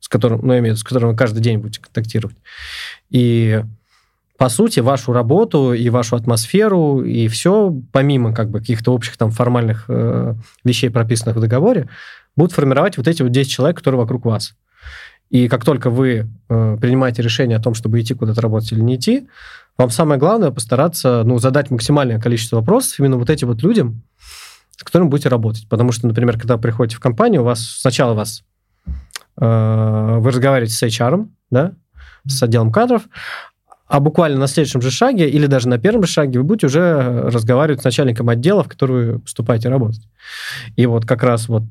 с 0.00 0.08
которым, 0.08 0.44
ну, 0.44 0.52
я 0.52 0.58
имею 0.58 0.74
в 0.74 0.76
виду, 0.76 0.80
с 0.80 0.84
которыми 0.84 1.12
вы 1.12 1.16
каждый 1.16 1.40
день 1.40 1.58
будете 1.58 1.80
контактировать. 1.80 2.36
И 3.10 3.62
по 4.36 4.48
сути, 4.48 4.80
вашу 4.80 5.12
работу 5.12 5.72
и 5.72 5.88
вашу 5.90 6.16
атмосферу, 6.16 7.02
и 7.02 7.28
все, 7.28 7.74
помимо 7.92 8.34
как 8.34 8.50
бы 8.50 8.58
каких-то 8.58 8.92
общих 8.92 9.16
там 9.16 9.30
формальных 9.30 9.84
э, 9.88 10.34
вещей, 10.64 10.90
прописанных 10.90 11.36
в 11.36 11.40
договоре, 11.40 11.88
будут 12.36 12.52
формировать 12.52 12.96
вот 12.96 13.06
эти 13.06 13.22
вот 13.22 13.30
10 13.30 13.50
человек, 13.50 13.76
которые 13.76 14.00
вокруг 14.00 14.24
вас. 14.24 14.54
И 15.30 15.48
как 15.48 15.64
только 15.64 15.88
вы 15.88 16.28
э, 16.48 16.76
принимаете 16.80 17.22
решение 17.22 17.58
о 17.58 17.62
том, 17.62 17.74
чтобы 17.74 18.00
идти 18.00 18.14
куда-то 18.14 18.40
работать 18.40 18.72
или 18.72 18.80
не 18.80 18.96
идти, 18.96 19.28
вам 19.76 19.90
самое 19.90 20.18
главное 20.18 20.50
постараться 20.50 21.22
ну, 21.24 21.38
задать 21.38 21.70
максимальное 21.70 22.20
количество 22.20 22.56
вопросов 22.56 22.98
именно 22.98 23.16
вот 23.16 23.30
этим 23.30 23.48
вот 23.48 23.62
людям, 23.62 24.02
с 24.76 24.82
которыми 24.82 25.08
будете 25.08 25.28
работать. 25.28 25.68
Потому 25.68 25.92
что, 25.92 26.06
например, 26.06 26.38
когда 26.38 26.58
приходите 26.58 26.96
в 26.96 27.00
компанию, 27.00 27.42
у 27.42 27.44
вас 27.44 27.64
сначала 27.64 28.14
вас 28.14 28.44
э, 29.40 30.16
вы 30.20 30.30
разговариваете 30.30 30.74
с 30.74 30.82
HR, 30.82 31.28
да, 31.50 31.72
с 32.26 32.42
отделом 32.42 32.72
кадров, 32.72 33.02
а 33.86 34.00
буквально 34.00 34.38
на 34.38 34.46
следующем 34.46 34.80
же 34.80 34.90
шаге 34.90 35.28
или 35.28 35.46
даже 35.46 35.68
на 35.68 35.78
первом 35.78 36.04
же 36.04 36.12
шаге 36.12 36.38
вы 36.38 36.44
будете 36.44 36.66
уже 36.66 37.22
разговаривать 37.30 37.82
с 37.82 37.84
начальником 37.84 38.28
отдела, 38.28 38.64
в 38.64 38.68
который 38.68 39.12
вы 39.12 39.18
поступаете 39.20 39.68
работать. 39.68 40.08
И 40.76 40.86
вот 40.86 41.04
как 41.04 41.22
раз 41.22 41.48
вот 41.48 41.64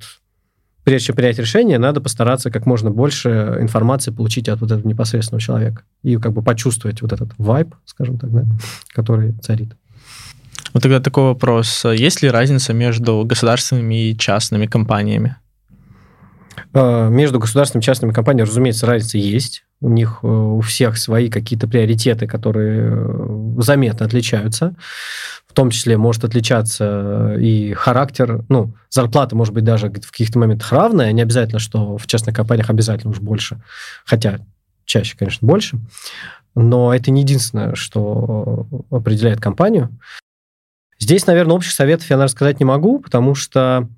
прежде 0.84 1.08
чем 1.08 1.16
принять 1.16 1.40
решение, 1.40 1.80
надо 1.80 2.02
постараться 2.02 2.52
как 2.52 2.66
можно 2.66 2.92
больше 2.92 3.58
информации 3.60 4.12
получить 4.12 4.50
от 4.50 4.62
вот 4.62 4.72
этого 4.72 4.88
непосредственного 4.88 5.42
человека 5.42 5.84
и 6.04 6.18
как 6.18 6.34
бы 6.34 6.44
почувствовать 6.44 7.02
вот 7.02 7.14
этот 7.14 7.32
вайб, 7.38 7.74
скажем 7.86 8.20
так, 8.20 8.32
да, 8.32 8.46
который 8.94 9.34
царит. 9.42 9.76
Вот 10.74 10.84
тогда 10.84 11.00
такой 11.00 11.26
вопрос. 11.26 11.86
Есть 11.86 12.22
ли 12.22 12.30
разница 12.30 12.74
между 12.74 13.24
государственными 13.26 14.10
и 14.10 14.18
частными 14.18 14.66
компаниями? 14.66 15.36
А, 16.74 17.10
между 17.10 17.40
государственными 17.40 17.84
и 17.84 17.86
частными 17.86 18.12
компаниями, 18.12 18.48
разумеется, 18.48 18.88
разница 18.88 19.18
есть. 19.18 19.66
У 19.84 19.90
них 19.90 20.20
э, 20.24 20.28
у 20.28 20.62
всех 20.62 20.98
свои 20.98 21.30
какие-то 21.30 21.68
приоритеты, 21.68 22.26
которые 22.26 22.94
э, 22.96 23.62
заметно 23.62 24.06
отличаются. 24.06 24.76
В 25.46 25.54
том 25.54 25.70
числе 25.70 25.98
может 25.98 26.24
отличаться 26.24 27.36
и 27.38 27.74
характер, 27.74 28.44
ну, 28.48 28.74
зарплата 28.90 29.36
может 29.36 29.54
быть 29.54 29.66
даже 29.66 29.90
в 29.90 30.12
каких-то 30.12 30.40
моментах 30.40 30.72
равная, 30.72 31.12
не 31.12 31.22
обязательно, 31.22 31.60
что 31.60 31.98
в 31.98 32.08
частных 32.08 32.36
компаниях 32.36 32.70
обязательно 32.70 33.12
уж 33.12 33.20
больше, 33.20 33.62
хотя 34.06 34.40
чаще, 34.86 35.16
конечно, 35.18 35.46
больше, 35.46 35.78
но 36.56 36.94
это 36.94 37.12
не 37.12 37.22
единственное, 37.22 37.76
что 37.76 38.68
определяет 38.90 39.42
компанию. 39.42 39.90
Здесь, 40.98 41.28
наверное, 41.28 41.56
общих 41.56 41.74
советов 41.74 42.10
я, 42.10 42.16
наверное, 42.16 42.32
сказать 42.32 42.60
не 42.60 42.66
могу, 42.66 43.00
потому 43.00 43.36
что 43.36 43.90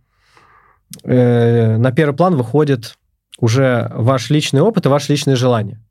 э, 1.04 1.78
на 1.78 1.92
первый 1.92 2.16
план 2.16 2.36
выходит 2.36 2.98
уже 3.40 3.92
ваш 3.94 4.30
личный 4.30 4.62
опыт 4.62 4.86
и 4.86 4.90
ваши 4.90 5.12
личные 5.12 5.36
желания. 5.36 5.82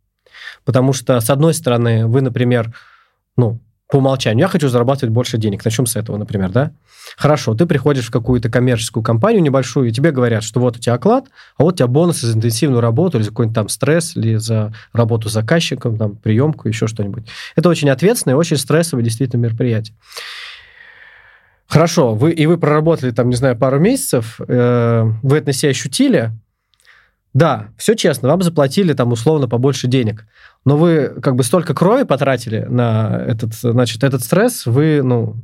Потому 0.65 0.93
что, 0.93 1.21
с 1.21 1.31
одной 1.31 1.55
стороны, 1.55 2.07
вы, 2.07 2.21
например, 2.21 2.75
ну, 3.37 3.61
по 3.91 3.99
умолчанию, 3.99 4.41
я 4.41 4.49
хочу 4.49 4.69
зарабатывать 4.69 5.13
больше 5.13 5.37
денег. 5.37 5.65
Начнем 5.65 5.87
с 5.87 5.95
этого, 5.95 6.17
например, 6.17 6.51
да? 6.51 6.73
Хорошо, 7.17 7.55
ты 7.55 7.67
приходишь 7.67 8.07
в 8.07 8.11
какую-то 8.11 8.49
коммерческую 8.49 9.05
компанию 9.05 9.43
небольшую, 9.43 9.89
и 9.89 9.93
тебе 9.93 10.11
говорят, 10.11 10.43
что 10.43 10.59
вот 10.59 10.77
у 10.77 10.81
тебя 10.81 10.95
оклад, 10.95 11.27
а 11.59 11.65
вот 11.65 11.75
у 11.75 11.77
тебя 11.77 11.87
бонусы 11.87 12.27
за 12.27 12.37
интенсивную 12.37 12.81
работу, 12.81 13.19
или 13.19 13.25
за 13.25 13.31
какой-нибудь 13.31 13.55
там 13.55 13.69
стресс, 13.69 14.17
или 14.17 14.37
за 14.37 14.75
работу 14.93 15.29
с 15.29 15.33
заказчиком, 15.33 15.99
там, 15.99 16.17
приемку, 16.17 16.67
еще 16.67 16.87
что-нибудь. 16.87 17.27
Это 17.57 17.69
очень 17.69 17.91
ответственное, 17.91 18.37
очень 18.37 18.57
стрессовое 18.57 19.05
действительно 19.05 19.43
мероприятие. 19.43 19.95
Хорошо, 21.67 22.15
вы, 22.15 22.33
и 22.33 22.47
вы 22.47 22.57
проработали 22.57 23.11
там, 23.11 23.29
не 23.29 23.37
знаю, 23.37 23.57
пару 23.57 23.79
месяцев, 23.79 24.41
э, 24.41 25.05
вы 25.23 25.37
это 25.37 25.49
на 25.49 25.53
себя 25.53 25.71
ощутили, 25.71 26.33
да, 27.35 27.68
все 27.77 27.97
честно, 27.97 28.29
вам 28.29 28.42
заплатили 28.42 28.92
там 28.92 29.12
условно 29.12 29.49
побольше 29.49 29.88
денег, 29.88 30.27
но 30.64 30.77
вы 30.77 31.09
как 31.20 31.35
бы 31.35 31.42
столько 31.42 31.75
крови 31.75 32.05
потратили 32.05 32.61
на 32.61 33.23
этот, 33.27 33.55
значит, 33.55 34.05
этот 34.05 34.23
стресс, 34.23 34.66
вы, 34.66 35.03
ну, 35.03 35.37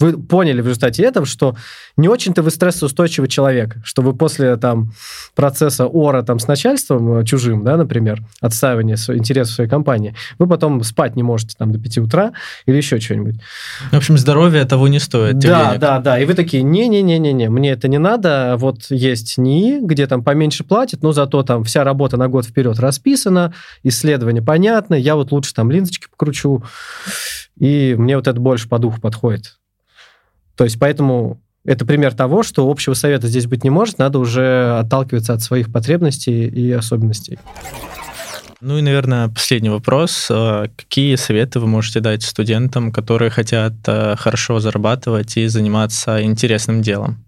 вы 0.00 0.16
поняли 0.16 0.60
в 0.60 0.66
результате 0.66 1.02
этого, 1.02 1.26
что 1.26 1.56
не 1.96 2.08
очень-то 2.08 2.42
вы 2.42 2.50
стрессоустойчивый 2.50 3.28
человек, 3.28 3.76
что 3.82 4.02
вы 4.02 4.14
после 4.14 4.56
там 4.56 4.92
процесса 5.34 5.86
ора 5.86 6.22
там 6.22 6.38
с 6.38 6.46
начальством 6.46 7.18
э, 7.18 7.24
чужим, 7.24 7.64
да, 7.64 7.76
например, 7.76 8.22
отстаивания 8.40 8.96
интересов 9.08 9.54
своей 9.54 9.70
компании, 9.70 10.14
вы 10.38 10.46
потом 10.46 10.82
спать 10.84 11.16
не 11.16 11.22
можете 11.22 11.56
там 11.58 11.72
до 11.72 11.78
5 11.78 11.98
утра 11.98 12.32
или 12.66 12.76
еще 12.76 13.00
что-нибудь. 13.00 13.36
В 13.90 13.96
общем, 13.96 14.16
здоровье 14.18 14.64
того 14.64 14.88
не 14.88 15.00
стоит. 15.00 15.38
Да, 15.38 15.70
денег. 15.70 15.80
да, 15.80 15.98
да. 15.98 16.18
И 16.18 16.24
вы 16.24 16.34
такие, 16.34 16.62
не-не-не-не-не, 16.62 17.48
мне 17.48 17.70
это 17.70 17.88
не 17.88 17.98
надо. 17.98 18.54
Вот 18.58 18.90
есть 18.90 19.38
НИИ, 19.38 19.80
где 19.80 20.06
там 20.06 20.22
поменьше 20.22 20.62
платят, 20.62 21.02
но 21.02 21.12
зато 21.12 21.42
там 21.42 21.64
вся 21.64 21.82
работа 21.82 22.16
на 22.16 22.28
год 22.28 22.46
вперед 22.46 22.78
расписана, 22.78 23.52
исследования 23.82 24.42
понятны, 24.42 24.94
я 24.94 25.16
вот 25.16 25.32
лучше 25.32 25.54
там 25.54 25.70
линзочки 25.70 26.06
покручу, 26.08 26.62
и 27.58 27.96
мне 27.98 28.16
вот 28.16 28.28
это 28.28 28.40
больше 28.40 28.68
по 28.68 28.78
духу 28.78 29.00
подходит. 29.00 29.58
То 30.58 30.64
есть 30.64 30.78
поэтому 30.78 31.40
это 31.64 31.86
пример 31.86 32.14
того, 32.14 32.42
что 32.42 32.68
общего 32.68 32.94
совета 32.94 33.28
здесь 33.28 33.46
быть 33.46 33.62
не 33.62 33.70
может, 33.70 33.98
надо 33.98 34.18
уже 34.18 34.76
отталкиваться 34.80 35.32
от 35.32 35.40
своих 35.40 35.72
потребностей 35.72 36.46
и 36.48 36.72
особенностей. 36.72 37.38
Ну 38.60 38.76
и, 38.76 38.82
наверное, 38.82 39.28
последний 39.28 39.68
вопрос. 39.68 40.26
Э, 40.30 40.66
какие 40.76 41.14
советы 41.14 41.60
вы 41.60 41.68
можете 41.68 42.00
дать 42.00 42.24
студентам, 42.24 42.90
которые 42.90 43.30
хотят 43.30 43.74
э, 43.86 44.16
хорошо 44.16 44.58
зарабатывать 44.58 45.36
и 45.36 45.46
заниматься 45.46 46.20
интересным 46.24 46.82
делом? 46.82 47.24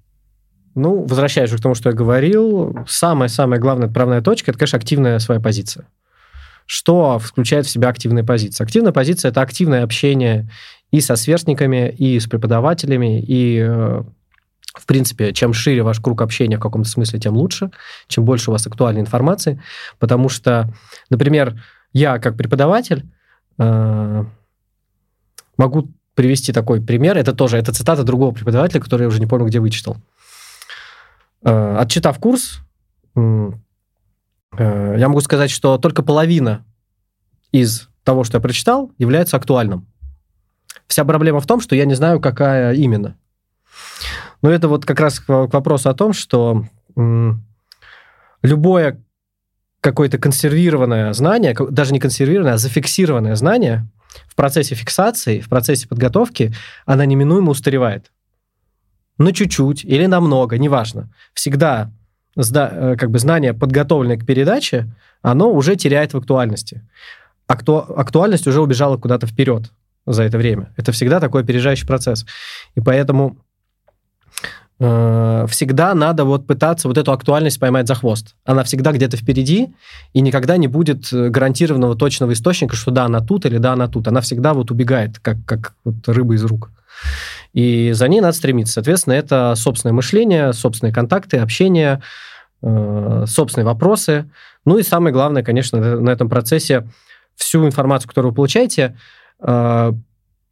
Ну, 0.75 1.05
возвращаясь 1.05 1.51
к 1.53 1.61
тому, 1.61 1.77
что 1.77 1.91
я 1.91 1.95
говорил, 1.95 2.79
самая-самая 2.89 3.61
главная 3.61 3.87
отправная 3.87 4.23
точка– 4.23 4.51
это, 4.51 4.59
конечно, 4.59 4.79
активная 4.79 5.21
своя 5.21 5.41
позиция. 5.41 5.87
Что 6.67 7.21
включает 7.21 7.67
в 7.67 7.71
себя 7.71 7.91
активная 7.91 8.25
позиция? 8.25 8.65
Активная 8.65 8.93
позиция– 8.93 9.29
это 9.31 9.41
активное 9.41 9.85
общение 9.85 10.51
и 10.91 11.01
со 11.01 11.17
сверстниками, 11.17 11.91
и 11.91 12.19
с 12.19 12.27
преподавателями, 12.27 13.21
и 13.21 13.59
э, 13.59 14.03
в 14.75 14.87
принципе, 14.87 15.33
чем 15.33 15.53
шире 15.53 15.83
ваш 15.83 16.01
круг 16.01 16.23
общения 16.23 16.57
в 16.57 16.61
каком-то 16.61 16.89
смысле, 16.89 17.19
тем 17.19 17.37
лучше, 17.37 17.71
чем 18.09 18.25
больше 18.25 18.51
у 18.51 18.53
вас 18.53 18.67
актуальной 18.67 19.01
информации, 19.01 19.63
потому 19.99 20.29
что, 20.29 20.73
например, 21.11 21.63
я 21.93 22.19
как 22.19 22.37
преподаватель 22.37 23.09
э, 23.59 24.25
могу 25.57 25.91
привести 26.15 26.53
такой 26.53 26.81
пример, 26.83 27.17
это 27.17 27.33
тоже, 27.33 27.57
это 27.57 27.73
цитата 27.73 28.03
другого 28.03 28.33
преподавателя, 28.33 28.81
который 28.81 29.03
я 29.03 29.09
уже 29.09 29.21
не 29.21 29.27
помню, 29.27 29.47
где 29.47 29.61
вычитал. 29.61 29.97
Э, 31.43 31.77
отчитав 31.79 32.19
курс, 32.19 32.61
я 34.59 35.09
могу 35.09 35.21
сказать, 35.21 35.51
что 35.51 35.79
только 35.79 36.03
половина 36.03 36.65
из 37.53 37.89
того, 38.05 38.25
что 38.25 38.39
я 38.39 38.43
прочитал, 38.43 38.91
является 38.99 39.37
актуальным. 39.37 39.90
Вся 40.91 41.05
проблема 41.05 41.39
в 41.39 41.47
том, 41.47 41.61
что 41.61 41.77
я 41.77 41.85
не 41.85 41.95
знаю, 41.95 42.19
какая 42.19 42.75
именно. 42.75 43.17
Но 44.43 44.51
это 44.51 44.67
вот 44.67 44.85
как 44.85 44.99
раз 44.99 45.21
к 45.21 45.29
вопросу 45.29 45.89
о 45.89 45.95
том, 45.95 46.13
что 46.13 46.67
любое 48.43 49.01
какое-то 49.81 50.19
консервированное 50.19 51.13
знание, 51.13 51.55
даже 51.71 51.93
не 51.93 52.01
консервированное, 52.01 52.55
а 52.55 52.59
зафиксированное 52.59 53.37
знание 53.37 53.87
в 54.27 54.35
процессе 54.35 54.75
фиксации, 54.75 55.39
в 55.39 55.49
процессе 55.49 55.87
подготовки, 55.87 56.53
она 56.87 57.07
неминуемо 57.07 57.53
устаревает. 57.53 58.11
На 59.17 59.33
чуть-чуть 59.33 59.85
или 59.85 60.07
на 60.07 60.21
много, 60.21 60.59
неважно. 60.59 61.09
Всегда 61.35 61.93
э, 62.37 62.97
как 62.99 63.13
бы 63.13 63.21
знание, 63.21 63.55
подготовленное 63.55 64.17
к 64.17 64.27
передаче, 64.27 64.93
оно 65.23 65.53
уже 65.53 65.77
теряет 65.77 66.15
в 66.15 66.17
актуальности. 66.17 66.83
Акту... 67.47 67.77
Актуальность 67.77 68.49
уже 68.49 68.61
убежала 68.61 68.97
куда-то 68.97 69.29
вперед 69.29 69.71
за 70.13 70.25
это 70.25 70.39
время. 70.39 70.73
Это 70.77 70.93
всегда 70.93 71.21
такой 71.21 71.43
опережающий 71.43 71.87
процесс. 71.87 72.27
И 72.75 72.81
поэтому 72.81 73.39
Э, 74.83 75.45
всегда 75.47 75.95
надо 75.95 76.25
вот 76.25 76.47
пытаться 76.47 76.89
вот 76.89 76.97
эту 76.97 77.13
актуальность 77.13 77.61
поймать 77.61 77.87
за 77.87 77.95
хвост. 77.95 78.35
Она 78.47 78.65
всегда 78.65 78.93
где-то 78.93 79.19
впереди, 79.19 79.75
и 80.15 80.23
никогда 80.23 80.57
не 80.57 80.69
будет 80.69 81.13
э, 81.13 81.29
гарантированного 81.29 81.97
точного 81.97 82.33
источника, 82.33 82.75
что 82.75 82.91
да, 82.91 83.05
она 83.05 83.21
тут 83.21 83.45
или 83.45 83.59
да, 83.59 83.75
она 83.75 83.89
тут. 83.89 84.09
Она 84.09 84.23
всегда 84.23 84.55
вот 84.55 84.71
убегает, 84.71 85.19
как, 85.19 85.37
как 85.45 85.75
вот 85.85 86.09
рыба 86.09 86.35
из 86.35 86.45
рук. 86.45 86.71
И 87.53 87.93
за 87.93 88.09
ней 88.09 88.23
надо 88.23 88.35
стремиться. 88.35 88.75
Соответственно, 88.75 89.15
это 89.15 89.55
собственное 89.55 89.93
мышление, 89.93 90.55
собственные 90.55 90.95
контакты, 90.95 91.37
общение, 91.37 92.01
э, 92.63 93.25
собственные 93.27 93.67
вопросы. 93.67 94.31
Ну 94.65 94.79
и 94.79 94.83
самое 94.83 95.13
главное, 95.13 95.43
конечно, 95.43 96.01
на 96.01 96.09
этом 96.09 96.31
процессе 96.31 96.89
всю 97.37 97.67
информацию, 97.67 98.09
которую 98.09 98.33
вы 98.33 98.37
получаете, 98.37 98.97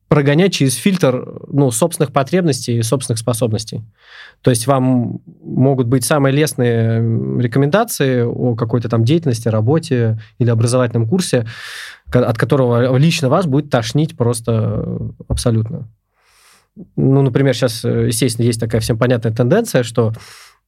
прогонять 0.09 0.55
через 0.55 0.74
фильтр 0.74 1.43
ну, 1.49 1.70
собственных 1.70 2.12
потребностей 2.12 2.78
и 2.78 2.82
собственных 2.82 3.18
способностей. 3.18 3.84
То 4.41 4.51
есть 4.51 4.66
вам 4.66 5.20
могут 5.43 5.86
быть 5.86 6.05
самые 6.05 6.34
лестные 6.34 6.99
рекомендации 7.39 8.22
о 8.22 8.55
какой-то 8.55 8.89
там 8.89 9.05
деятельности, 9.05 9.49
работе 9.49 10.18
или 10.39 10.49
образовательном 10.49 11.07
курсе, 11.07 11.47
от 12.11 12.39
которого 12.39 12.97
лично 12.97 13.28
вас 13.28 13.47
будет 13.47 13.68
тошнить 13.68 14.16
просто 14.16 15.12
абсолютно. 15.28 15.89
Ну, 16.97 17.22
например, 17.22 17.55
сейчас, 17.55 17.84
естественно, 17.84 18.47
есть 18.47 18.61
такая 18.61 18.80
всем 18.80 18.99
понятная 18.99 19.32
тенденция, 19.32 19.82
что 19.82 20.12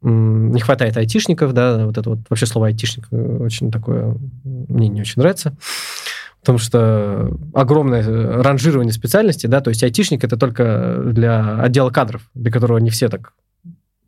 не 0.02 0.60
хватает 0.60 0.96
айтишников, 0.96 1.52
да, 1.52 1.86
вот 1.86 1.96
это 1.96 2.10
вот 2.10 2.18
вообще 2.28 2.46
слово 2.46 2.68
айтишник 2.68 3.06
очень 3.10 3.70
такое, 3.70 4.16
мне 4.44 4.88
не 4.88 5.00
очень 5.00 5.20
нравится 5.20 5.56
потому 6.40 6.58
что 6.58 7.30
огромное 7.54 8.42
ранжирование 8.42 8.92
специальностей, 8.92 9.48
да, 9.48 9.60
то 9.60 9.70
есть 9.70 9.82
айтишник 9.82 10.24
это 10.24 10.36
только 10.36 11.02
для 11.04 11.60
отдела 11.60 11.90
кадров, 11.90 12.22
для 12.34 12.50
которого 12.50 12.78
не 12.78 12.90
все 12.90 13.08
так 13.08 13.32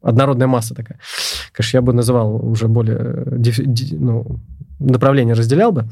однородная 0.03 0.47
масса 0.47 0.75
такая. 0.75 0.99
Конечно, 1.53 1.77
я 1.77 1.83
бы 1.83 1.93
называл 1.93 2.45
уже 2.45 2.69
более 2.69 3.25
ну, 3.93 4.41
направление 4.79 5.35
разделял 5.35 5.73
бы, 5.73 5.89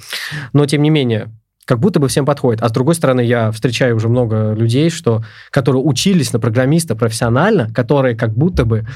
но 0.53 0.67
тем 0.67 0.83
не 0.83 0.91
менее 0.91 1.31
как 1.65 1.79
будто 1.79 2.01
бы 2.01 2.09
всем 2.09 2.27
подходит. 2.27 2.63
А 2.63 2.69
с 2.69 2.73
другой 2.73 2.97
стороны, 2.97 3.21
я 3.21 3.53
встречаю 3.53 3.95
уже 3.95 4.09
много 4.09 4.55
людей, 4.55 4.91
что, 4.91 5.23
которые 5.51 5.83
учились 5.83 6.33
на 6.33 6.41
программиста 6.41 6.97
профессионально, 6.97 7.73
которые 7.73 8.17
как 8.17 8.35
будто 8.35 8.65
бы 8.65 8.89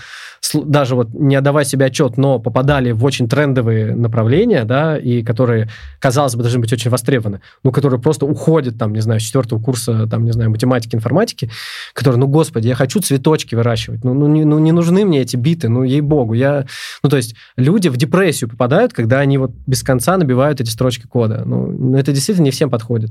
даже 0.53 0.95
вот 0.95 1.12
не 1.14 1.36
отдавая 1.36 1.64
себе 1.64 1.86
отчет, 1.86 2.16
но 2.16 2.38
попадали 2.38 2.92
в 2.92 3.05
очень 3.05 3.28
трендовые 3.28 3.95
направления, 3.95 4.64
да, 4.64 4.99
и 4.99 5.22
которые, 5.22 5.70
казалось 5.99 6.34
бы, 6.34 6.42
должны 6.42 6.61
быть 6.61 6.72
очень 6.72 6.90
востребованы, 6.90 7.40
ну, 7.62 7.72
которые 7.72 8.01
просто 8.01 8.26
уходят, 8.26 8.78
там, 8.78 8.92
не 8.92 9.01
знаю, 9.01 9.20
с 9.20 9.22
четвертого 9.22 9.61
курса, 9.61 10.07
там, 10.07 10.24
не 10.24 10.32
знаю, 10.32 10.51
математики, 10.51 10.95
информатики, 10.95 11.51
которые, 11.92 12.18
ну, 12.18 12.26
господи, 12.26 12.68
я 12.68 12.74
хочу 12.74 13.01
цветочки 13.01 13.55
выращивать, 13.55 14.05
ну, 14.05 14.14
ну, 14.14 14.26
не, 14.26 14.45
ну, 14.45 14.59
не 14.59 14.72
нужны 14.72 15.05
мне 15.05 15.20
эти 15.20 15.36
биты, 15.36 15.68
ну, 15.68 15.82
ей-богу, 15.82 16.34
я... 16.34 16.66
Ну, 17.03 17.09
то 17.09 17.16
есть 17.16 17.34
люди 17.57 17.88
в 17.88 17.97
депрессию 17.97 18.51
попадают, 18.51 18.92
когда 18.92 19.20
они 19.20 19.38
вот 19.38 19.53
без 19.66 19.82
конца 19.82 20.16
набивают 20.16 20.61
эти 20.61 20.70
строчки 20.70 21.07
кода. 21.07 21.42
Ну, 21.45 21.66
ну 21.66 21.97
это 21.97 22.12
действительно 22.12 22.45
не 22.45 22.51
всем 22.51 22.70
подходит. 22.70 23.11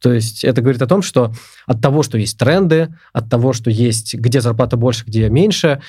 То 0.00 0.12
есть 0.12 0.44
это 0.44 0.62
говорит 0.62 0.80
о 0.82 0.86
том, 0.86 1.02
что 1.02 1.32
от 1.66 1.80
того, 1.80 2.02
что 2.02 2.16
есть 2.16 2.38
тренды, 2.38 2.94
от 3.12 3.28
того, 3.28 3.52
что 3.52 3.70
есть 3.70 4.14
где 4.14 4.40
зарплата 4.40 4.76
больше, 4.76 5.04
где 5.04 5.28
меньше, 5.28 5.80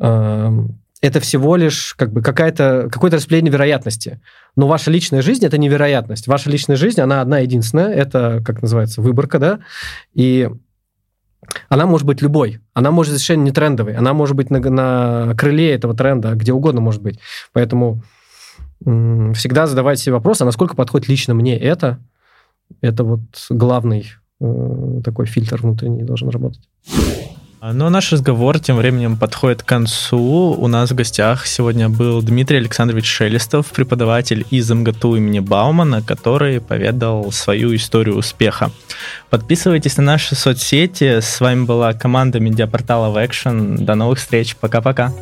это 0.00 1.20
всего 1.20 1.56
лишь 1.56 1.94
как 1.94 2.12
бы 2.12 2.22
какая-то, 2.22 2.88
какое-то 2.90 3.16
распределение 3.16 3.52
вероятности. 3.52 4.20
Но 4.56 4.66
ваша 4.66 4.90
личная 4.90 5.22
жизнь– 5.22 5.44
это 5.46 5.58
невероятность. 5.58 6.26
Ваша 6.26 6.50
личная 6.50 6.76
жизнь, 6.76 7.00
она 7.00 7.20
одна 7.20 7.38
единственная. 7.38 7.92
Это, 7.92 8.42
как 8.44 8.62
называется, 8.62 9.00
выборка, 9.00 9.38
да? 9.38 9.60
И 10.14 10.50
она 11.68 11.86
может 11.86 12.06
быть 12.06 12.20
любой. 12.20 12.60
Она 12.74 12.90
может 12.90 13.12
быть 13.12 13.20
совершенно 13.20 13.44
не 13.44 13.52
трендовой. 13.52 13.94
Она 13.94 14.12
может 14.12 14.34
быть 14.34 14.50
на, 14.50 14.58
на 14.58 15.34
крыле 15.36 15.72
этого 15.72 15.94
тренда, 15.94 16.34
где 16.34 16.52
угодно 16.52 16.80
может 16.80 17.02
быть. 17.02 17.20
Поэтому 17.52 18.02
всегда 18.80 19.66
задавайте 19.66 20.02
себе 20.02 20.14
вопрос, 20.14 20.40
а 20.40 20.44
насколько 20.44 20.76
подходит 20.76 21.08
лично 21.08 21.34
мне 21.34 21.58
это? 21.58 21.98
Это 22.80 23.02
вот 23.02 23.20
главный 23.50 24.06
э, 24.40 25.00
такой 25.04 25.26
фильтр 25.26 25.60
внутренний 25.62 26.04
должен 26.04 26.28
работать. 26.28 26.68
А, 27.60 27.70
а 27.70 27.72
наш 27.72 28.12
разговор 28.12 28.60
тем 28.60 28.76
временем 28.76 29.16
подходит 29.16 29.62
к 29.62 29.66
концу. 29.66 30.56
У 30.58 30.68
нас 30.68 30.90
в 30.90 30.94
гостях 30.94 31.46
сегодня 31.46 31.88
был 31.88 32.22
Дмитрий 32.22 32.58
Александрович 32.58 33.06
Шелестов, 33.06 33.66
преподаватель 33.66 34.46
из 34.50 34.70
МГТУ 34.70 35.16
имени 35.16 35.40
Баумана, 35.40 36.00
который 36.00 36.60
поведал 36.60 37.32
свою 37.32 37.74
историю 37.74 38.16
успеха. 38.16 38.70
Подписывайтесь 39.30 39.96
на 39.96 40.04
наши 40.04 40.36
соцсети. 40.36 41.20
С 41.20 41.40
вами 41.40 41.64
была 41.64 41.92
команда 41.94 42.38
медиапортала 42.38 43.12
Action. 43.24 43.78
До 43.78 43.96
новых 43.96 44.18
встреч. 44.18 44.54
Пока-пока. 44.54 45.12